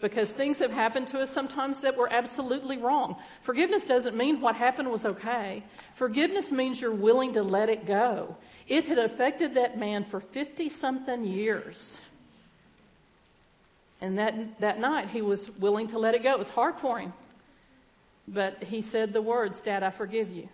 Because 0.00 0.30
things 0.30 0.60
have 0.60 0.70
happened 0.70 1.08
to 1.08 1.20
us 1.20 1.30
sometimes 1.30 1.80
that 1.80 1.96
were 1.96 2.10
absolutely 2.12 2.78
wrong. 2.78 3.16
Forgiveness 3.40 3.84
doesn't 3.84 4.16
mean 4.16 4.40
what 4.40 4.54
happened 4.54 4.90
was 4.90 5.04
okay. 5.04 5.64
Forgiveness 5.94 6.52
means 6.52 6.80
you're 6.80 6.92
willing 6.92 7.32
to 7.32 7.42
let 7.42 7.68
it 7.68 7.84
go. 7.84 8.36
It 8.68 8.84
had 8.84 8.98
affected 8.98 9.54
that 9.54 9.78
man 9.78 10.04
for 10.04 10.20
50 10.20 10.68
something 10.68 11.24
years. 11.24 11.98
And 14.00 14.18
that, 14.18 14.60
that 14.60 14.78
night, 14.78 15.08
he 15.08 15.22
was 15.22 15.50
willing 15.58 15.88
to 15.88 15.98
let 15.98 16.14
it 16.14 16.22
go. 16.22 16.32
It 16.32 16.38
was 16.38 16.50
hard 16.50 16.78
for 16.78 16.98
him. 16.98 17.12
But 18.28 18.64
he 18.64 18.80
said 18.80 19.12
the 19.12 19.22
words, 19.22 19.60
Dad, 19.60 19.82
I 19.82 19.90
forgive 19.90 20.30
you. 20.30 20.48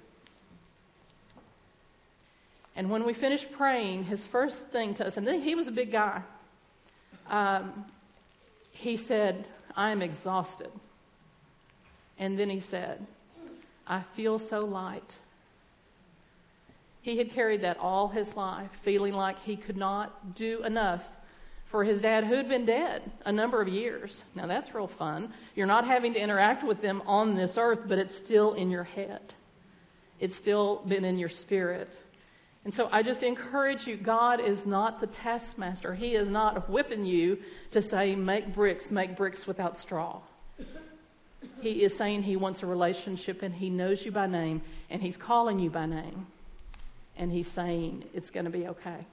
And 2.76 2.90
when 2.90 3.04
we 3.04 3.12
finished 3.12 3.52
praying, 3.52 4.04
his 4.04 4.26
first 4.26 4.68
thing 4.68 4.94
to 4.94 5.06
us, 5.06 5.16
and 5.16 5.28
he 5.42 5.54
was 5.54 5.68
a 5.68 5.72
big 5.72 5.92
guy, 5.92 6.22
um, 7.28 7.84
he 8.72 8.96
said, 8.96 9.46
I 9.76 9.90
am 9.90 10.02
exhausted. 10.02 10.70
And 12.18 12.38
then 12.38 12.50
he 12.50 12.60
said, 12.60 13.06
I 13.86 14.00
feel 14.00 14.38
so 14.38 14.64
light. 14.64 15.18
He 17.02 17.18
had 17.18 17.30
carried 17.30 17.60
that 17.62 17.78
all 17.78 18.08
his 18.08 18.34
life, 18.36 18.70
feeling 18.70 19.12
like 19.12 19.38
he 19.40 19.56
could 19.56 19.76
not 19.76 20.34
do 20.34 20.64
enough 20.64 21.10
for 21.74 21.82
his 21.82 22.00
dad 22.00 22.22
who'd 22.22 22.48
been 22.48 22.64
dead 22.64 23.02
a 23.24 23.32
number 23.32 23.60
of 23.60 23.66
years. 23.66 24.22
Now 24.36 24.46
that's 24.46 24.76
real 24.76 24.86
fun. 24.86 25.32
You're 25.56 25.66
not 25.66 25.84
having 25.84 26.12
to 26.12 26.20
interact 26.20 26.62
with 26.62 26.80
them 26.80 27.02
on 27.04 27.34
this 27.34 27.58
earth, 27.58 27.88
but 27.88 27.98
it's 27.98 28.14
still 28.14 28.52
in 28.52 28.70
your 28.70 28.84
head. 28.84 29.34
It's 30.20 30.36
still 30.36 30.84
been 30.86 31.04
in 31.04 31.18
your 31.18 31.28
spirit. 31.28 31.98
And 32.64 32.72
so 32.72 32.88
I 32.92 33.02
just 33.02 33.24
encourage 33.24 33.88
you 33.88 33.96
God 33.96 34.38
is 34.40 34.64
not 34.64 35.00
the 35.00 35.08
taskmaster. 35.08 35.94
He 35.94 36.14
is 36.14 36.28
not 36.28 36.70
whipping 36.70 37.04
you 37.04 37.40
to 37.72 37.82
say, 37.82 38.14
make 38.14 38.52
bricks, 38.52 38.92
make 38.92 39.16
bricks 39.16 39.44
without 39.44 39.76
straw. 39.76 40.20
He 41.60 41.82
is 41.82 41.96
saying 41.96 42.22
He 42.22 42.36
wants 42.36 42.62
a 42.62 42.66
relationship 42.66 43.42
and 43.42 43.52
He 43.52 43.68
knows 43.68 44.06
you 44.06 44.12
by 44.12 44.28
name 44.28 44.62
and 44.90 45.02
He's 45.02 45.16
calling 45.16 45.58
you 45.58 45.70
by 45.70 45.86
name. 45.86 46.28
And 47.16 47.32
He's 47.32 47.50
saying 47.50 48.04
it's 48.14 48.30
going 48.30 48.44
to 48.44 48.52
be 48.52 48.68
okay. 48.68 49.06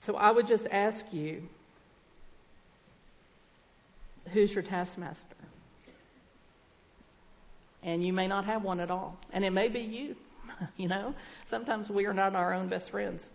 So 0.00 0.16
I 0.16 0.30
would 0.30 0.46
just 0.46 0.66
ask 0.70 1.12
you 1.12 1.48
who's 4.32 4.54
your 4.54 4.62
taskmaster? 4.62 5.36
And 7.82 8.04
you 8.04 8.12
may 8.12 8.26
not 8.26 8.44
have 8.44 8.62
one 8.62 8.80
at 8.80 8.90
all. 8.90 9.18
And 9.32 9.44
it 9.44 9.50
may 9.50 9.68
be 9.68 9.80
you. 9.80 10.16
you 10.76 10.88
know, 10.88 11.14
sometimes 11.46 11.90
we 11.90 12.06
are 12.06 12.12
not 12.12 12.34
our 12.34 12.52
own 12.52 12.68
best 12.68 12.90
friends. 12.90 13.30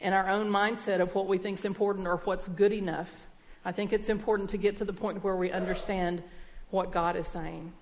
And 0.00 0.14
our 0.14 0.28
own 0.28 0.50
mindset 0.50 1.00
of 1.00 1.14
what 1.14 1.26
we 1.26 1.38
think 1.38 1.58
is 1.58 1.64
important 1.64 2.06
or 2.06 2.16
what's 2.18 2.48
good 2.48 2.72
enough. 2.72 3.26
I 3.64 3.72
think 3.72 3.92
it's 3.92 4.08
important 4.08 4.50
to 4.50 4.58
get 4.58 4.76
to 4.76 4.84
the 4.84 4.92
point 4.92 5.24
where 5.24 5.36
we 5.36 5.50
understand 5.50 6.22
what 6.70 6.92
God 6.92 7.16
is 7.16 7.26
saying. 7.26 7.72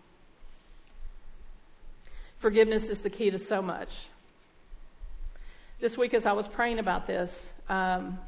Forgiveness 2.38 2.88
is 2.88 3.00
the 3.00 3.10
key 3.10 3.30
to 3.30 3.38
so 3.38 3.60
much. 3.60 4.08
This 5.80 5.98
week, 5.98 6.14
as 6.14 6.24
I 6.24 6.32
was 6.32 6.46
praying 6.46 6.78
about 6.78 7.06
this, 7.06 7.52
um, 7.68 8.18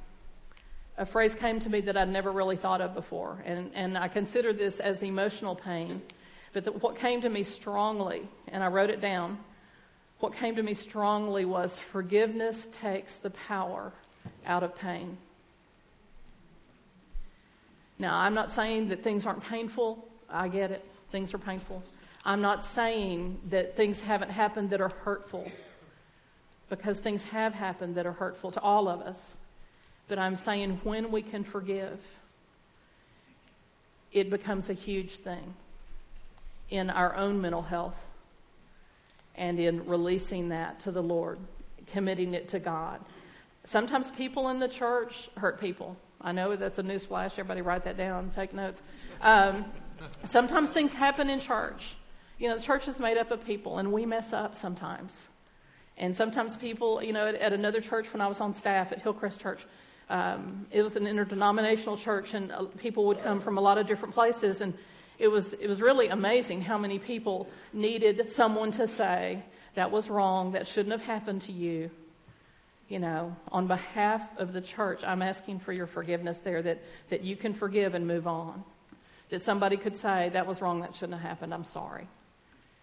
a 0.98 1.06
phrase 1.06 1.34
came 1.34 1.60
to 1.60 1.70
me 1.70 1.80
that 1.82 1.96
I'd 1.96 2.08
never 2.08 2.32
really 2.32 2.56
thought 2.56 2.80
of 2.80 2.92
before, 2.92 3.42
and, 3.44 3.70
and 3.74 3.96
I 3.96 4.08
consider 4.08 4.52
this 4.52 4.80
as 4.80 5.02
emotional 5.02 5.54
pain. 5.54 6.02
But 6.52 6.64
the, 6.64 6.72
what 6.72 6.96
came 6.96 7.20
to 7.20 7.28
me 7.28 7.44
strongly, 7.44 8.28
and 8.48 8.64
I 8.64 8.66
wrote 8.66 8.90
it 8.90 9.00
down, 9.00 9.38
what 10.18 10.34
came 10.34 10.56
to 10.56 10.62
me 10.62 10.74
strongly 10.74 11.44
was 11.44 11.78
forgiveness 11.78 12.68
takes 12.72 13.18
the 13.18 13.30
power 13.30 13.92
out 14.44 14.62
of 14.62 14.74
pain. 14.74 15.16
Now, 17.98 18.18
I'm 18.18 18.34
not 18.34 18.50
saying 18.50 18.88
that 18.88 19.02
things 19.04 19.24
aren't 19.24 19.42
painful. 19.42 20.06
I 20.28 20.48
get 20.48 20.70
it. 20.70 20.84
Things 21.10 21.32
are 21.32 21.38
painful. 21.38 21.82
I'm 22.24 22.42
not 22.42 22.64
saying 22.64 23.40
that 23.50 23.76
things 23.76 24.00
haven't 24.00 24.30
happened 24.30 24.70
that 24.70 24.80
are 24.80 24.88
hurtful 24.88 25.50
because 26.68 26.98
things 26.98 27.24
have 27.24 27.54
happened 27.54 27.94
that 27.94 28.06
are 28.06 28.12
hurtful 28.12 28.50
to 28.50 28.60
all 28.60 28.88
of 28.88 29.00
us. 29.00 29.36
But 30.08 30.18
I'm 30.18 30.36
saying 30.36 30.80
when 30.84 31.10
we 31.10 31.22
can 31.22 31.44
forgive, 31.44 32.00
it 34.12 34.30
becomes 34.30 34.70
a 34.70 34.72
huge 34.72 35.16
thing. 35.18 35.54
in 36.70 36.90
our 36.90 37.14
own 37.16 37.40
mental 37.40 37.62
health 37.62 38.08
and 39.36 39.58
in 39.60 39.86
releasing 39.86 40.48
that 40.48 40.80
to 40.80 40.90
the 40.90 41.02
Lord, 41.02 41.38
committing 41.86 42.34
it 42.34 42.48
to 42.48 42.58
God. 42.58 43.00
Sometimes 43.64 44.10
people 44.10 44.48
in 44.48 44.58
the 44.58 44.68
church 44.68 45.28
hurt 45.36 45.60
people. 45.60 45.96
I 46.20 46.32
know 46.32 46.56
that's 46.56 46.78
a 46.78 46.82
newsflash. 46.82 47.32
Everybody 47.32 47.60
write 47.62 47.84
that 47.84 47.96
down, 47.96 48.30
take 48.30 48.52
notes. 48.54 48.82
Um, 49.20 49.66
sometimes 50.22 50.70
things 50.70 50.94
happen 50.94 51.28
in 51.30 51.38
church. 51.38 51.96
You 52.38 52.48
know, 52.48 52.56
the 52.56 52.62
church 52.62 52.88
is 52.88 53.00
made 53.00 53.16
up 53.16 53.30
of 53.30 53.44
people, 53.44 53.78
and 53.78 53.92
we 53.92 54.06
mess 54.06 54.32
up 54.32 54.54
sometimes. 54.54 55.28
And 55.98 56.14
sometimes 56.14 56.56
people, 56.56 57.02
you 57.02 57.12
know, 57.12 57.26
at, 57.26 57.36
at 57.36 57.52
another 57.52 57.80
church 57.80 58.12
when 58.12 58.20
I 58.20 58.26
was 58.26 58.40
on 58.40 58.52
staff 58.52 58.92
at 58.92 59.00
Hillcrest 59.00 59.40
Church, 59.40 59.66
um, 60.08 60.66
it 60.70 60.82
was 60.82 60.96
an 60.96 61.06
interdenominational 61.06 61.96
church, 61.96 62.34
and 62.34 62.52
uh, 62.52 62.64
people 62.76 63.06
would 63.06 63.20
come 63.22 63.40
from 63.40 63.58
a 63.58 63.60
lot 63.60 63.78
of 63.78 63.86
different 63.86 64.14
places. 64.14 64.60
And 64.60 64.74
it 65.18 65.28
was, 65.28 65.54
it 65.54 65.66
was 65.66 65.80
really 65.80 66.08
amazing 66.08 66.60
how 66.60 66.78
many 66.78 66.98
people 66.98 67.48
needed 67.72 68.28
someone 68.28 68.70
to 68.72 68.86
say, 68.86 69.42
that 69.74 69.90
was 69.90 70.08
wrong, 70.08 70.52
that 70.52 70.68
shouldn't 70.68 70.92
have 70.92 71.04
happened 71.04 71.42
to 71.42 71.52
you. 71.52 71.90
You 72.88 73.00
know, 73.00 73.34
on 73.50 73.66
behalf 73.66 74.38
of 74.38 74.52
the 74.52 74.60
church, 74.60 75.02
I'm 75.04 75.20
asking 75.20 75.58
for 75.58 75.72
your 75.72 75.88
forgiveness 75.88 76.38
there, 76.38 76.62
that, 76.62 76.82
that 77.08 77.24
you 77.24 77.34
can 77.34 77.52
forgive 77.52 77.94
and 77.94 78.06
move 78.06 78.28
on. 78.28 78.62
That 79.30 79.42
somebody 79.42 79.76
could 79.76 79.96
say, 79.96 80.28
that 80.34 80.46
was 80.46 80.62
wrong, 80.62 80.80
that 80.82 80.94
shouldn't 80.94 81.18
have 81.18 81.28
happened, 81.28 81.52
I'm 81.52 81.64
sorry. 81.64 82.06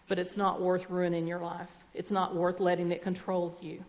But 0.09 0.19
it's 0.19 0.35
not 0.35 0.59
worth 0.59 0.89
ruining 0.89 1.25
your 1.25 1.39
life, 1.39 1.82
it's 1.93 2.11
not 2.11 2.35
worth 2.35 2.59
letting 2.59 2.91
it 2.91 3.01
control 3.01 3.57
you. 3.61 3.83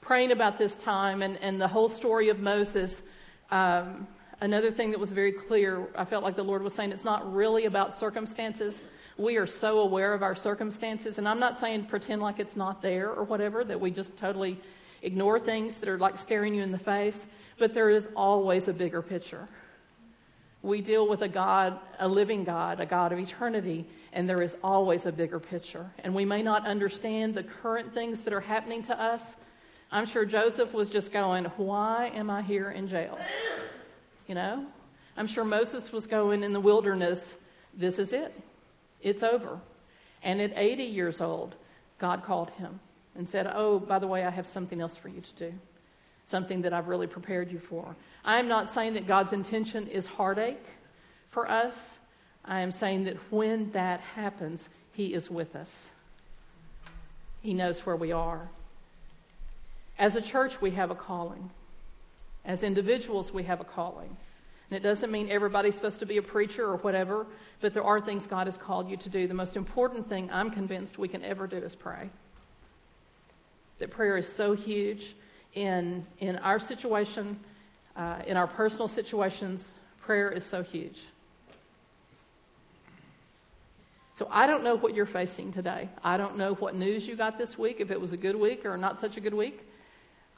Praying 0.00 0.32
about 0.32 0.58
this 0.58 0.76
time 0.76 1.22
and, 1.22 1.38
and 1.40 1.60
the 1.60 1.68
whole 1.68 1.88
story 1.88 2.28
of 2.28 2.40
Moses. 2.40 3.02
Um, 3.50 4.06
Another 4.40 4.70
thing 4.70 4.90
that 4.90 5.00
was 5.00 5.10
very 5.10 5.32
clear, 5.32 5.88
I 5.96 6.04
felt 6.04 6.24
like 6.24 6.36
the 6.36 6.42
Lord 6.42 6.62
was 6.62 6.74
saying 6.74 6.92
it's 6.92 7.04
not 7.04 7.32
really 7.32 7.64
about 7.64 7.94
circumstances. 7.94 8.82
We 9.16 9.36
are 9.36 9.46
so 9.46 9.78
aware 9.78 10.12
of 10.12 10.22
our 10.22 10.34
circumstances, 10.34 11.18
and 11.18 11.28
I'm 11.28 11.38
not 11.38 11.58
saying 11.58 11.86
pretend 11.86 12.20
like 12.20 12.40
it's 12.40 12.54
not 12.56 12.82
there 12.82 13.10
or 13.10 13.24
whatever, 13.24 13.64
that 13.64 13.80
we 13.80 13.90
just 13.90 14.16
totally 14.16 14.60
ignore 15.02 15.38
things 15.38 15.76
that 15.76 15.88
are 15.88 15.98
like 15.98 16.18
staring 16.18 16.54
you 16.54 16.62
in 16.62 16.72
the 16.72 16.78
face, 16.78 17.26
but 17.58 17.72
there 17.72 17.90
is 17.90 18.10
always 18.16 18.68
a 18.68 18.72
bigger 18.72 19.00
picture. 19.00 19.48
We 20.64 20.80
deal 20.80 21.06
with 21.06 21.20
a 21.20 21.28
God, 21.28 21.78
a 21.98 22.08
living 22.08 22.42
God, 22.42 22.80
a 22.80 22.86
God 22.86 23.12
of 23.12 23.18
eternity, 23.18 23.84
and 24.14 24.26
there 24.26 24.40
is 24.40 24.56
always 24.64 25.04
a 25.04 25.12
bigger 25.12 25.38
picture. 25.38 25.90
And 26.02 26.14
we 26.14 26.24
may 26.24 26.42
not 26.42 26.66
understand 26.66 27.34
the 27.34 27.42
current 27.42 27.92
things 27.92 28.24
that 28.24 28.32
are 28.32 28.40
happening 28.40 28.80
to 28.84 28.98
us. 28.98 29.36
I'm 29.92 30.06
sure 30.06 30.24
Joseph 30.24 30.72
was 30.72 30.88
just 30.88 31.12
going, 31.12 31.44
Why 31.58 32.10
am 32.14 32.30
I 32.30 32.40
here 32.40 32.70
in 32.70 32.88
jail? 32.88 33.18
You 34.26 34.36
know? 34.36 34.64
I'm 35.18 35.26
sure 35.26 35.44
Moses 35.44 35.92
was 35.92 36.06
going 36.06 36.42
in 36.42 36.54
the 36.54 36.60
wilderness, 36.60 37.36
this 37.74 37.98
is 37.98 38.14
it. 38.14 38.32
It's 39.02 39.22
over. 39.22 39.60
And 40.22 40.40
at 40.40 40.54
80 40.56 40.82
years 40.82 41.20
old, 41.20 41.56
God 41.98 42.24
called 42.24 42.48
him 42.52 42.80
and 43.14 43.28
said, 43.28 43.52
Oh, 43.54 43.78
by 43.78 43.98
the 43.98 44.06
way, 44.06 44.24
I 44.24 44.30
have 44.30 44.46
something 44.46 44.80
else 44.80 44.96
for 44.96 45.08
you 45.08 45.20
to 45.20 45.34
do, 45.34 45.52
something 46.24 46.62
that 46.62 46.72
I've 46.72 46.88
really 46.88 47.06
prepared 47.06 47.52
you 47.52 47.58
for. 47.58 47.94
I 48.24 48.38
am 48.38 48.48
not 48.48 48.70
saying 48.70 48.94
that 48.94 49.06
God's 49.06 49.32
intention 49.32 49.86
is 49.86 50.06
heartache 50.06 50.66
for 51.30 51.50
us. 51.50 51.98
I 52.44 52.60
am 52.60 52.70
saying 52.70 53.04
that 53.04 53.16
when 53.30 53.70
that 53.72 54.00
happens, 54.00 54.68
He 54.92 55.14
is 55.14 55.30
with 55.30 55.54
us. 55.54 55.92
He 57.42 57.54
knows 57.54 57.84
where 57.84 57.96
we 57.96 58.12
are. 58.12 58.48
As 59.98 60.16
a 60.16 60.22
church, 60.22 60.60
we 60.60 60.72
have 60.72 60.90
a 60.90 60.94
calling. 60.94 61.50
As 62.44 62.62
individuals, 62.62 63.32
we 63.32 63.44
have 63.44 63.60
a 63.60 63.64
calling. 63.64 64.16
And 64.70 64.76
it 64.76 64.82
doesn't 64.82 65.12
mean 65.12 65.30
everybody's 65.30 65.74
supposed 65.74 66.00
to 66.00 66.06
be 66.06 66.16
a 66.16 66.22
preacher 66.22 66.64
or 66.64 66.78
whatever, 66.78 67.26
but 67.60 67.74
there 67.74 67.84
are 67.84 68.00
things 68.00 68.26
God 68.26 68.46
has 68.46 68.58
called 68.58 68.90
you 68.90 68.96
to 68.96 69.08
do. 69.08 69.26
The 69.26 69.34
most 69.34 69.56
important 69.56 70.08
thing 70.08 70.30
I'm 70.32 70.50
convinced 70.50 70.98
we 70.98 71.08
can 71.08 71.22
ever 71.22 71.46
do 71.46 71.56
is 71.58 71.76
pray. 71.76 72.10
That 73.78 73.90
prayer 73.90 74.16
is 74.16 74.30
so 74.30 74.54
huge 74.54 75.14
in, 75.54 76.04
in 76.18 76.36
our 76.38 76.58
situation, 76.58 77.38
uh, 77.96 78.22
in 78.26 78.36
our 78.36 78.46
personal 78.46 78.88
situations. 78.88 79.78
Prayer 80.00 80.30
is 80.30 80.44
so 80.44 80.62
huge. 80.62 81.06
So 84.14 84.28
I 84.30 84.46
don't 84.46 84.62
know 84.62 84.76
what 84.76 84.94
you're 84.94 85.06
facing 85.06 85.50
today. 85.50 85.88
I 86.04 86.16
don't 86.16 86.36
know 86.36 86.54
what 86.54 86.76
news 86.76 87.08
you 87.08 87.16
got 87.16 87.36
this 87.36 87.58
week, 87.58 87.80
if 87.80 87.90
it 87.90 88.00
was 88.00 88.12
a 88.12 88.16
good 88.16 88.36
week 88.36 88.64
or 88.64 88.76
not 88.76 89.00
such 89.00 89.16
a 89.16 89.20
good 89.20 89.34
week. 89.34 89.66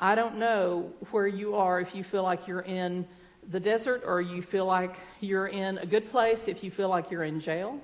I 0.00 0.14
don't 0.14 0.36
know 0.36 0.92
where 1.10 1.26
you 1.26 1.54
are 1.56 1.80
if 1.80 1.94
you 1.94 2.02
feel 2.02 2.22
like 2.22 2.46
you're 2.46 2.60
in 2.60 3.06
the 3.50 3.60
desert 3.60 4.02
or 4.06 4.20
you 4.20 4.42
feel 4.42 4.64
like 4.64 4.96
you're 5.20 5.48
in 5.48 5.78
a 5.78 5.86
good 5.86 6.10
place, 6.10 6.48
if 6.48 6.64
you 6.64 6.70
feel 6.70 6.88
like 6.88 7.10
you're 7.10 7.24
in 7.24 7.38
jail, 7.38 7.78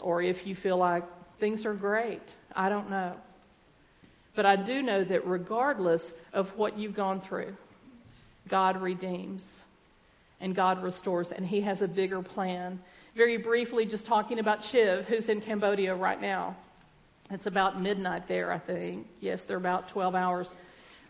or 0.00 0.22
if 0.22 0.46
you 0.46 0.54
feel 0.54 0.76
like 0.76 1.04
things 1.38 1.66
are 1.66 1.74
great. 1.74 2.36
I 2.54 2.68
don't 2.68 2.88
know. 2.88 3.14
But 4.36 4.46
I 4.46 4.54
do 4.54 4.82
know 4.82 5.02
that 5.02 5.26
regardless 5.26 6.14
of 6.32 6.56
what 6.56 6.78
you've 6.78 6.94
gone 6.94 7.20
through, 7.20 7.56
God 8.46 8.80
redeems 8.80 9.64
and 10.40 10.54
God 10.54 10.82
restores, 10.82 11.32
and 11.32 11.44
He 11.44 11.62
has 11.62 11.82
a 11.82 11.88
bigger 11.88 12.22
plan. 12.22 12.78
Very 13.16 13.38
briefly, 13.38 13.86
just 13.86 14.06
talking 14.06 14.38
about 14.38 14.62
Shiv, 14.62 15.08
who's 15.08 15.28
in 15.28 15.40
Cambodia 15.40 15.94
right 15.94 16.20
now. 16.20 16.54
It's 17.32 17.46
about 17.46 17.80
midnight 17.80 18.28
there, 18.28 18.52
I 18.52 18.58
think. 18.58 19.08
Yes, 19.20 19.42
they're 19.42 19.56
about 19.56 19.88
12 19.88 20.14
hours 20.14 20.54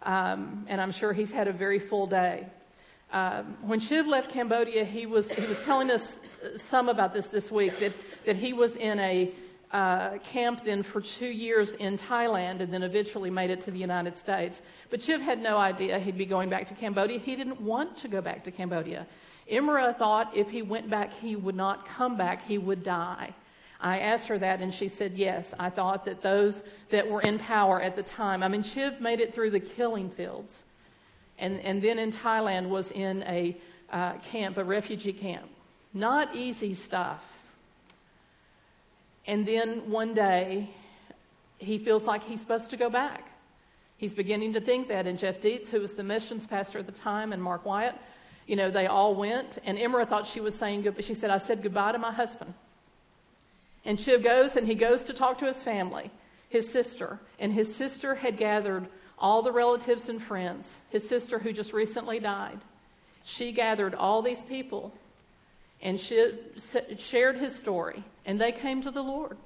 um, 0.06 0.64
and 0.68 0.80
I'm 0.80 0.92
sure 0.92 1.12
he's 1.12 1.32
had 1.32 1.48
a 1.48 1.52
very 1.52 1.78
full 1.78 2.06
day. 2.06 2.46
Um, 3.12 3.56
when 3.62 3.80
Shiv 3.80 4.06
left 4.06 4.30
Cambodia, 4.30 4.84
he 4.84 5.06
was, 5.06 5.30
he 5.30 5.46
was 5.46 5.60
telling 5.60 5.90
us 5.90 6.20
some 6.56 6.88
about 6.88 7.12
this 7.12 7.28
this 7.28 7.50
week 7.50 7.78
that, 7.80 7.92
that 8.24 8.36
he 8.36 8.52
was 8.52 8.76
in 8.76 8.98
a 9.00 9.30
uh, 9.76 10.16
camp 10.20 10.64
then 10.64 10.82
for 10.82 11.02
two 11.02 11.26
years 11.26 11.74
in 11.74 11.98
Thailand 11.98 12.60
and 12.60 12.72
then 12.72 12.82
eventually 12.82 13.28
made 13.28 13.50
it 13.50 13.60
to 13.60 13.70
the 13.70 13.78
United 13.78 14.16
States. 14.16 14.62
But 14.88 15.02
Chiv 15.02 15.20
had 15.20 15.38
no 15.38 15.58
idea 15.58 15.98
he'd 15.98 16.16
be 16.16 16.24
going 16.24 16.48
back 16.48 16.64
to 16.68 16.74
Cambodia. 16.74 17.18
He 17.18 17.36
didn't 17.36 17.60
want 17.60 17.94
to 17.98 18.08
go 18.08 18.22
back 18.22 18.42
to 18.44 18.50
Cambodia. 18.50 19.06
Imra 19.52 19.94
thought 19.94 20.34
if 20.34 20.48
he 20.48 20.62
went 20.62 20.88
back, 20.88 21.12
he 21.12 21.36
would 21.36 21.54
not 21.54 21.84
come 21.84 22.16
back, 22.16 22.42
he 22.42 22.56
would 22.56 22.82
die. 22.82 23.34
I 23.78 23.98
asked 23.98 24.28
her 24.28 24.38
that, 24.38 24.62
and 24.62 24.72
she 24.72 24.88
said 24.88 25.12
yes. 25.14 25.52
I 25.58 25.68
thought 25.68 26.06
that 26.06 26.22
those 26.22 26.64
that 26.88 27.06
were 27.06 27.20
in 27.20 27.38
power 27.38 27.78
at 27.78 27.96
the 27.96 28.02
time, 28.02 28.42
I 28.42 28.48
mean, 28.48 28.62
Chiv 28.62 28.98
made 29.02 29.20
it 29.20 29.34
through 29.34 29.50
the 29.50 29.60
killing 29.60 30.08
fields, 30.08 30.64
and, 31.38 31.60
and 31.60 31.82
then 31.82 31.98
in 31.98 32.10
Thailand 32.10 32.70
was 32.70 32.92
in 32.92 33.22
a 33.24 33.54
uh, 33.92 34.14
camp, 34.20 34.56
a 34.56 34.64
refugee 34.64 35.12
camp. 35.12 35.50
Not 35.92 36.34
easy 36.34 36.72
stuff. 36.72 37.45
And 39.26 39.46
then 39.46 39.90
one 39.90 40.14
day, 40.14 40.68
he 41.58 41.78
feels 41.78 42.06
like 42.06 42.22
he's 42.22 42.40
supposed 42.40 42.70
to 42.70 42.76
go 42.76 42.88
back. 42.90 43.32
He's 43.96 44.14
beginning 44.14 44.52
to 44.52 44.60
think 44.60 44.88
that. 44.88 45.06
And 45.06 45.18
Jeff 45.18 45.40
Dietz, 45.40 45.70
who 45.70 45.80
was 45.80 45.94
the 45.94 46.04
missions 46.04 46.46
pastor 46.46 46.78
at 46.78 46.86
the 46.86 46.92
time, 46.92 47.32
and 47.32 47.42
Mark 47.42 47.64
Wyatt, 47.64 47.96
you 48.46 48.54
know, 48.54 48.70
they 48.70 48.86
all 48.86 49.14
went. 49.14 49.58
And 49.64 49.78
Imra 49.78 50.06
thought 50.06 50.26
she 50.26 50.40
was 50.40 50.54
saying, 50.54 50.82
good, 50.82 51.02
she 51.04 51.14
said, 51.14 51.30
I 51.30 51.38
said 51.38 51.62
goodbye 51.62 51.92
to 51.92 51.98
my 51.98 52.12
husband. 52.12 52.54
And 53.84 54.00
Shiv 54.00 54.22
goes 54.22 54.56
and 54.56 54.66
he 54.66 54.74
goes 54.74 55.04
to 55.04 55.12
talk 55.12 55.38
to 55.38 55.46
his 55.46 55.62
family, 55.62 56.10
his 56.48 56.68
sister. 56.68 57.20
And 57.38 57.52
his 57.52 57.74
sister 57.74 58.16
had 58.16 58.36
gathered 58.36 58.86
all 59.18 59.42
the 59.42 59.52
relatives 59.52 60.08
and 60.08 60.20
friends, 60.20 60.80
his 60.90 61.08
sister 61.08 61.38
who 61.38 61.52
just 61.52 61.72
recently 61.72 62.18
died. 62.18 62.58
She 63.24 63.52
gathered 63.52 63.94
all 63.94 64.22
these 64.22 64.44
people 64.44 64.92
and 65.82 65.98
she 65.98 66.32
shared 66.98 67.36
his 67.36 67.54
story, 67.54 68.02
and 68.26 68.40
they 68.40 68.52
came 68.52 68.82
to 68.82 68.90
the 68.90 69.02
Lord. 69.02 69.38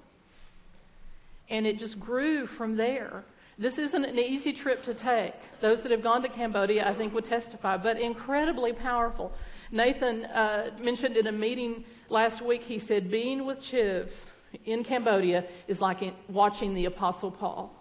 And 1.49 1.67
it 1.67 1.79
just 1.79 2.01
grew 2.01 2.47
from 2.47 2.77
there. 2.77 3.25
This 3.59 3.77
isn't 3.77 4.05
an 4.05 4.19
easy 4.19 4.53
trip 4.53 4.83
to 4.85 4.95
take. 4.95 5.35
Those 5.61 5.83
that 5.83 5.93
have 5.93 6.03
gone 6.03 6.23
to 6.23 6.29
Cambodia, 6.29 6.89
I 6.89 6.95
think, 6.95 7.13
would 7.15 7.27
testify, 7.27 7.77
but 7.77 8.01
incredibly 8.01 8.73
powerful. 8.73 9.33
Nathan 9.71 10.25
uh, 10.25 10.71
mentioned 10.81 11.17
in 11.19 11.27
a 11.27 11.33
meeting 11.33 11.85
last 12.09 12.41
week, 12.41 12.63
he 12.63 12.79
said, 12.79 13.11
being 13.11 13.45
with 13.45 13.63
Chiv 13.63 14.35
in 14.65 14.83
Cambodia 14.83 15.45
is 15.69 15.81
like 15.81 16.15
watching 16.29 16.73
the 16.73 16.87
Apostle 16.87 17.31
Paul 17.31 17.75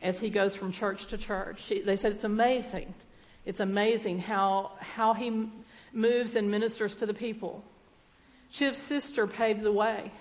as 0.00 0.20
he 0.20 0.30
goes 0.30 0.54
from 0.54 0.70
church 0.70 1.06
to 1.06 1.18
church. 1.18 1.72
They 1.84 1.96
said 1.96 2.12
it's 2.12 2.24
amazing. 2.24 2.94
It's 3.44 3.60
amazing 3.60 4.20
how, 4.20 4.72
how 4.78 5.14
he 5.14 5.50
moves 5.92 6.36
and 6.36 6.48
ministers 6.50 6.94
to 6.96 7.06
the 7.06 7.14
people. 7.14 7.64
Chiv's 8.50 8.78
sister 8.78 9.26
paved 9.26 9.62
the 9.62 9.72
way 9.72 10.12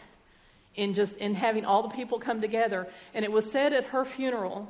in 0.75 0.93
just 0.93 1.17
in 1.17 1.35
having 1.35 1.65
all 1.65 1.83
the 1.83 1.95
people 1.95 2.19
come 2.19 2.41
together. 2.41 2.87
And 3.13 3.23
it 3.23 3.31
was 3.31 3.49
said 3.49 3.73
at 3.73 3.85
her 3.85 4.05
funeral 4.05 4.67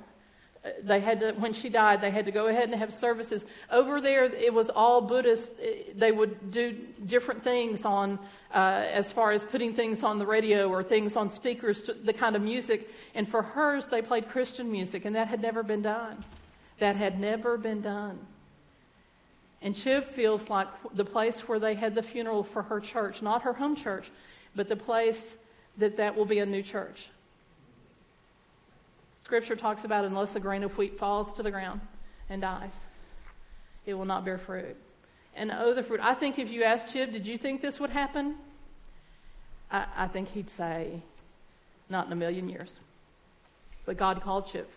they 0.81 0.99
had 0.99 1.19
to, 1.19 1.33
when 1.33 1.53
she 1.53 1.69
died, 1.69 2.01
they 2.01 2.09
had 2.09 2.25
to 2.25 2.31
go 2.31 2.47
ahead 2.47 2.63
and 2.63 2.75
have 2.75 2.91
services. 2.91 3.45
Over 3.71 4.01
there, 4.01 4.23
it 4.25 4.53
was 4.53 4.69
all 4.69 5.01
Buddhist. 5.01 5.51
They 5.95 6.11
would 6.11 6.51
do 6.51 6.73
different 7.05 7.43
things 7.43 7.85
on, 7.85 8.17
uh, 8.53 8.83
as 8.91 9.11
far 9.11 9.31
as 9.31 9.45
putting 9.45 9.73
things 9.73 10.03
on 10.03 10.17
the 10.17 10.25
radio 10.25 10.69
or 10.69 10.83
things 10.83 11.15
on 11.15 11.29
speakers, 11.29 11.83
the 12.03 12.13
kind 12.13 12.35
of 12.35 12.41
music. 12.41 12.89
And 13.13 13.29
for 13.29 13.43
hers, 13.43 13.87
they 13.87 14.01
played 14.01 14.27
Christian 14.27 14.71
music, 14.71 15.05
and 15.05 15.15
that 15.15 15.27
had 15.27 15.41
never 15.41 15.61
been 15.61 15.83
done. 15.83 16.23
That 16.79 16.95
had 16.95 17.19
never 17.19 17.57
been 17.57 17.81
done. 17.81 18.19
And 19.61 19.77
Shiv 19.77 20.05
feels 20.05 20.49
like 20.49 20.67
the 20.93 21.05
place 21.05 21.47
where 21.47 21.59
they 21.59 21.75
had 21.75 21.95
the 21.95 22.03
funeral 22.03 22.43
for 22.43 22.63
her 22.63 22.79
church, 22.79 23.21
not 23.21 23.43
her 23.43 23.53
home 23.53 23.75
church, 23.75 24.11
but 24.55 24.67
the 24.67 24.75
place 24.75 25.37
that 25.77 25.97
that 25.97 26.15
will 26.15 26.25
be 26.25 26.39
a 26.39 26.45
new 26.45 26.61
church. 26.61 27.09
Scripture 29.23 29.55
talks 29.55 29.85
about 29.85 30.05
unless 30.05 30.35
a 30.35 30.39
grain 30.39 30.63
of 30.63 30.77
wheat 30.77 30.97
falls 30.97 31.33
to 31.33 31.43
the 31.43 31.51
ground 31.51 31.81
and 32.29 32.41
dies, 32.41 32.81
it 33.85 33.93
will 33.93 34.05
not 34.05 34.23
bear 34.23 34.37
fruit. 34.37 34.75
And 35.35 35.51
oh, 35.51 35.73
the 35.73 35.83
fruit. 35.83 35.99
I 36.01 36.13
think 36.13 36.39
if 36.39 36.51
you 36.51 36.63
asked 36.63 36.87
Chib, 36.87 37.11
did 37.11 37.27
you 37.27 37.37
think 37.37 37.61
this 37.61 37.79
would 37.79 37.89
happen? 37.89 38.35
I, 39.71 39.85
I 39.97 40.07
think 40.07 40.29
he'd 40.29 40.49
say, 40.49 41.01
not 41.89 42.05
in 42.05 42.13
a 42.13 42.15
million 42.15 42.47
years. 42.47 42.79
But 43.85 43.97
God 43.97 44.21
called 44.21 44.47
Chip, 44.47 44.71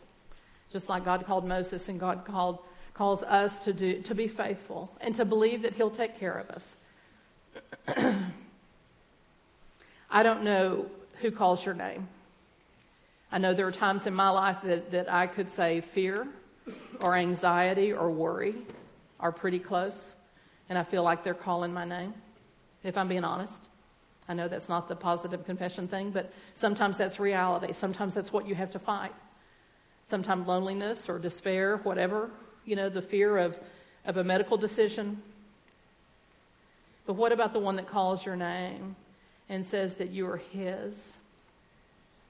just 0.70 0.88
like 0.88 1.04
God 1.04 1.24
called 1.26 1.46
Moses 1.46 1.88
and 1.88 2.00
God 2.00 2.24
called, 2.24 2.58
calls 2.94 3.22
us 3.22 3.58
to, 3.60 3.72
do, 3.72 4.02
to 4.02 4.14
be 4.14 4.28
faithful 4.28 4.90
and 5.00 5.14
to 5.14 5.24
believe 5.24 5.62
that 5.62 5.74
He'll 5.74 5.90
take 5.90 6.18
care 6.18 6.38
of 6.38 6.50
us. 6.50 6.76
I 10.10 10.22
don't 10.22 10.42
know 10.42 10.86
who 11.20 11.30
calls 11.30 11.64
your 11.64 11.74
name. 11.74 12.08
I 13.30 13.38
know 13.38 13.52
there 13.52 13.66
are 13.66 13.72
times 13.72 14.06
in 14.06 14.14
my 14.14 14.30
life 14.30 14.62
that, 14.62 14.90
that 14.92 15.12
I 15.12 15.26
could 15.26 15.48
say 15.50 15.82
fear 15.82 16.26
or 17.00 17.14
anxiety 17.14 17.92
or 17.92 18.10
worry 18.10 18.54
are 19.20 19.32
pretty 19.32 19.58
close, 19.58 20.16
and 20.68 20.78
I 20.78 20.82
feel 20.82 21.02
like 21.02 21.24
they're 21.24 21.34
calling 21.34 21.72
my 21.72 21.84
name, 21.84 22.14
if 22.84 22.96
I'm 22.96 23.08
being 23.08 23.24
honest. 23.24 23.64
I 24.28 24.34
know 24.34 24.48
that's 24.48 24.68
not 24.68 24.88
the 24.88 24.96
positive 24.96 25.44
confession 25.44 25.88
thing, 25.88 26.10
but 26.10 26.32
sometimes 26.54 26.98
that's 26.98 27.18
reality. 27.18 27.72
Sometimes 27.72 28.14
that's 28.14 28.32
what 28.32 28.46
you 28.46 28.54
have 28.54 28.70
to 28.72 28.78
fight. 28.78 29.14
Sometimes 30.06 30.46
loneliness 30.46 31.08
or 31.08 31.18
despair, 31.18 31.78
whatever, 31.78 32.30
you 32.64 32.76
know, 32.76 32.88
the 32.88 33.02
fear 33.02 33.38
of, 33.38 33.58
of 34.06 34.16
a 34.16 34.24
medical 34.24 34.56
decision. 34.56 35.20
But 37.06 37.14
what 37.14 37.32
about 37.32 37.52
the 37.52 37.58
one 37.58 37.76
that 37.76 37.86
calls 37.86 38.24
your 38.24 38.36
name 38.36 38.96
and 39.48 39.64
says 39.64 39.96
that 39.96 40.10
you 40.10 40.28
are 40.28 40.36
His 40.36 41.14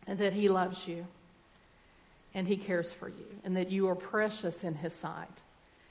and 0.07 0.19
that 0.19 0.33
He 0.33 0.49
loves 0.49 0.87
you 0.87 1.07
and 2.35 2.47
He 2.47 2.57
cares 2.57 2.93
for 2.93 3.09
you 3.09 3.27
and 3.45 3.57
that 3.57 3.71
you 3.71 3.89
are 3.89 3.95
precious 3.95 4.65
in 4.65 4.75
His 4.75 4.93
sight. 4.93 5.43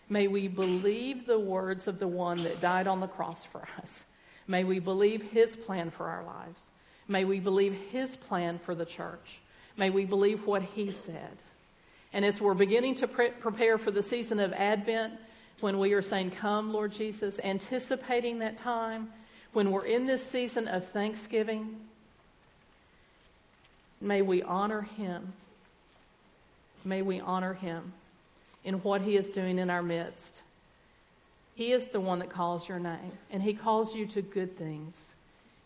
May 0.10 0.28
we 0.28 0.48
believe 0.48 1.26
the 1.26 1.40
words 1.40 1.88
of 1.88 2.00
the 2.00 2.08
one 2.08 2.44
that 2.44 2.62
died 2.62 2.88
on 2.88 3.02
the 3.02 3.08
cross 3.08 3.46
for 3.46 3.68
us. 3.80 4.06
May 4.48 4.64
we 4.64 4.80
believe 4.80 5.22
His 5.22 5.56
plan 5.56 5.90
for 5.90 6.08
our 6.08 6.24
lives. 6.24 6.72
May 7.08 7.26
we 7.26 7.40
believe 7.40 7.74
His 7.92 8.16
plan 8.16 8.60
for 8.60 8.74
the 8.74 8.86
church. 8.86 9.42
May 9.76 9.90
we 9.90 10.06
believe 10.06 10.48
what 10.48 10.64
He 10.64 10.92
said. 10.92 11.38
And 12.14 12.24
as 12.24 12.42
we're 12.42 12.54
beginning 12.54 12.96
to 12.96 13.08
pre- 13.08 13.32
prepare 13.32 13.78
for 13.78 13.92
the 13.92 14.02
season 14.02 14.40
of 14.40 14.54
Advent, 14.54 15.14
when 15.60 15.80
we 15.80 15.94
are 15.94 16.02
saying, 16.02 16.32
Come, 16.32 16.72
Lord 16.72 16.92
Jesus, 16.92 17.40
anticipating 17.44 18.40
that 18.40 18.58
time, 18.58 19.10
when 19.58 19.72
we're 19.72 19.86
in 19.86 20.06
this 20.06 20.24
season 20.24 20.68
of 20.68 20.86
thanksgiving, 20.86 21.78
may 24.00 24.22
we 24.22 24.44
honor 24.44 24.82
him. 24.82 25.34
May 26.86 27.02
we 27.02 27.20
honor 27.22 27.56
him 27.56 27.92
in 28.64 28.76
what 28.84 29.02
he 29.02 29.18
is 29.18 29.32
doing 29.32 29.58
in 29.58 29.72
our 29.72 29.82
midst. 29.82 30.44
He 31.56 31.72
is 31.72 31.88
the 31.88 32.00
one 32.00 32.20
that 32.20 32.30
calls 32.30 32.70
your 32.70 32.78
name, 32.78 33.14
and 33.32 33.42
he 33.42 33.56
calls 33.56 33.96
you 33.96 34.06
to 34.06 34.22
good 34.22 34.56
things. 34.56 35.16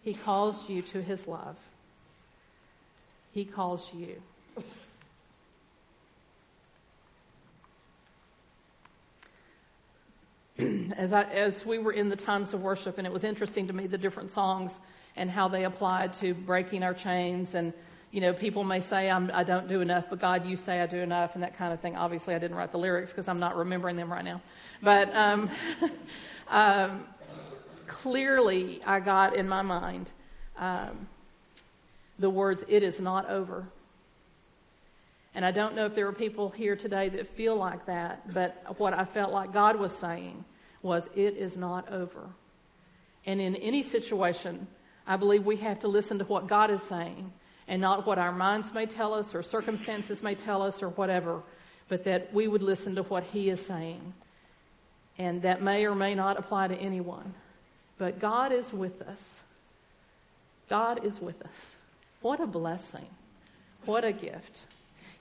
He 0.06 0.14
calls 0.14 0.70
you 0.70 0.82
to 0.84 1.02
his 1.02 1.28
love. 1.28 1.58
He 3.34 3.44
calls 3.44 3.94
you. 3.94 4.22
as, 10.98 11.14
I, 11.14 11.24
as 11.24 11.66
we 11.66 11.80
were 11.80 11.94
in 11.94 12.10
the 12.10 12.16
times 12.16 12.54
of 12.54 12.62
worship, 12.62 12.98
and 12.98 13.08
it 13.08 13.14
was 13.14 13.24
interesting 13.24 13.68
to 13.68 13.74
me 13.74 13.88
the 13.88 13.98
different 13.98 14.30
songs 14.30 14.80
and 15.16 15.30
how 15.30 15.48
they 15.48 15.66
applied 15.66 16.14
to 16.14 16.34
breaking 16.34 16.84
our 16.84 16.94
chains. 16.94 17.56
And, 17.56 17.74
you 18.12 18.22
know, 18.22 18.34
people 18.34 18.64
may 18.64 18.80
say, 18.80 19.10
I'm, 19.10 19.32
I 19.34 19.44
don't 19.44 19.68
do 19.68 19.82
enough, 19.82 20.10
but 20.10 20.20
God, 20.20 20.46
you 20.46 20.56
say 20.56 20.82
I 20.82 20.86
do 20.86 21.00
enough, 21.00 21.36
and 21.36 21.44
that 21.44 21.56
kind 21.56 21.74
of 21.74 21.80
thing. 21.80 21.96
Obviously, 21.96 22.36
I 22.36 22.40
didn't 22.40 22.58
write 22.58 22.72
the 22.72 22.80
lyrics 22.80 23.12
because 23.12 23.28
I'm 23.28 23.40
not 23.40 23.56
remembering 23.58 23.96
them 23.96 24.12
right 24.12 24.24
now. 24.24 24.42
But 24.82 25.14
um, 25.16 25.50
um, 26.48 27.06
clearly, 27.88 28.82
I 28.86 29.00
got 29.00 29.36
in 29.36 29.48
my 29.48 29.62
mind 29.62 30.12
um, 30.58 31.08
the 32.20 32.30
words, 32.30 32.64
It 32.68 32.84
is 32.84 33.02
not 33.02 33.30
over. 33.30 33.68
And 35.34 35.46
I 35.46 35.52
don't 35.52 35.76
know 35.76 35.86
if 35.86 35.96
there 35.96 36.08
are 36.08 36.14
people 36.14 36.50
here 36.50 36.76
today 36.76 37.10
that 37.10 37.26
feel 37.26 37.56
like 37.56 37.86
that, 37.86 38.34
but 38.34 38.78
what 38.78 38.94
I 38.94 39.06
felt 39.06 39.32
like 39.32 39.54
God 39.54 39.78
was 39.78 39.96
saying 39.96 40.44
was, 40.82 41.10
It 41.16 41.38
is 41.38 41.58
not 41.58 41.90
over. 41.92 42.30
And 43.26 43.40
in 43.40 43.56
any 43.58 43.84
situation, 43.84 44.68
I 45.08 45.16
believe 45.16 45.46
we 45.46 45.58
have 45.58 45.80
to 45.80 45.88
listen 45.88 46.18
to 46.20 46.26
what 46.26 46.48
God 46.48 46.70
is 46.70 46.82
saying 46.82 47.32
and 47.68 47.82
not 47.82 48.06
what 48.06 48.18
our 48.18 48.32
minds 48.32 48.74
may 48.74 48.86
tell 48.86 49.14
us 49.14 49.34
or 49.34 49.42
circumstances 49.42 50.22
may 50.22 50.36
tell 50.36 50.62
us 50.62 50.84
or 50.84 50.90
whatever, 50.90 51.42
but 51.88 52.04
that 52.04 52.34
we 52.34 52.48
would 52.48 52.64
listen 52.64 52.96
to 52.96 53.04
what 53.04 53.24
He 53.24 53.50
is 53.50 53.64
saying. 53.66 54.14
And 55.18 55.42
that 55.44 55.62
may 55.62 55.86
or 55.86 55.96
may 55.96 56.16
not 56.16 56.40
apply 56.40 56.68
to 56.70 56.76
anyone. 56.76 57.34
But 57.98 58.20
God 58.20 58.52
is 58.52 58.74
with 58.74 59.02
us. 59.04 59.44
God 60.70 61.06
is 61.06 61.22
with 61.22 61.42
us. 61.44 61.76
What 62.22 62.40
a 62.40 62.48
blessing. 62.48 63.08
What 63.86 64.04
a 64.04 64.12
gift. 64.12 64.66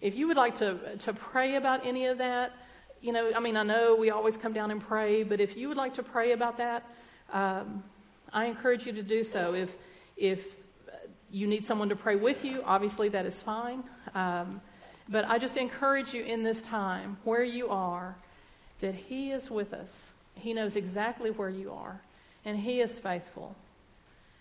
If 0.01 0.17
you 0.17 0.27
would 0.29 0.37
like 0.37 0.55
to, 0.57 0.97
to 0.99 1.13
pray 1.13 1.57
about 1.57 1.85
any 1.85 2.07
of 2.07 2.19
that, 2.19 2.53
you 3.01 3.13
know, 3.13 3.33
I 3.35 3.41
mean, 3.41 3.57
I 3.57 3.63
know 3.63 3.95
we 3.95 4.11
always 4.11 4.37
come 4.37 4.53
down 4.53 4.71
and 4.71 4.81
pray, 4.81 5.23
but 5.23 5.41
if 5.41 5.57
you 5.57 5.69
would 5.69 5.77
like 5.77 5.95
to 5.95 6.03
pray 6.03 6.33
about 6.33 6.57
that, 6.59 6.85
um, 7.33 7.83
I 8.33 8.47
encourage 8.47 8.87
you 8.87 8.93
to 8.93 9.03
do 9.03 9.25
so. 9.25 9.55
If, 9.55 9.77
if 10.17 10.57
you 11.31 11.47
need 11.47 11.65
someone 11.65 11.89
to 11.89 11.97
pray 11.97 12.17
with 12.17 12.45
you, 12.45 12.63
obviously 12.65 13.09
that 13.11 13.27
is 13.27 13.43
fine. 13.43 13.85
Um, 14.15 14.61
but 15.09 15.25
I 15.29 15.39
just 15.39 15.57
encourage 15.57 16.15
you 16.15 16.23
in 16.23 16.43
this 16.43 16.63
time, 16.63 17.17
where 17.25 17.45
you 17.45 17.69
are, 17.69 18.17
that 18.81 18.95
He 18.95 19.33
is 19.33 19.51
with 19.51 19.73
us. 19.73 20.13
He 20.35 20.55
knows 20.55 20.77
exactly 20.77 21.31
where 21.31 21.51
you 21.51 21.73
are, 21.73 22.01
and 22.45 22.57
He 22.57 22.81
is 22.81 22.99
faithful. 22.99 23.55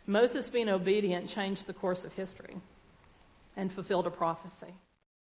Moses 0.06 0.50
being 0.50 0.69
obedient 0.69 1.28
changed 1.28 1.67
the 1.67 1.74
course 1.74 2.06
of 2.06 2.13
history 2.13 2.56
and 3.58 3.72
fulfilled 3.72 4.08
a 4.08 4.12
prophecy. 4.12 4.74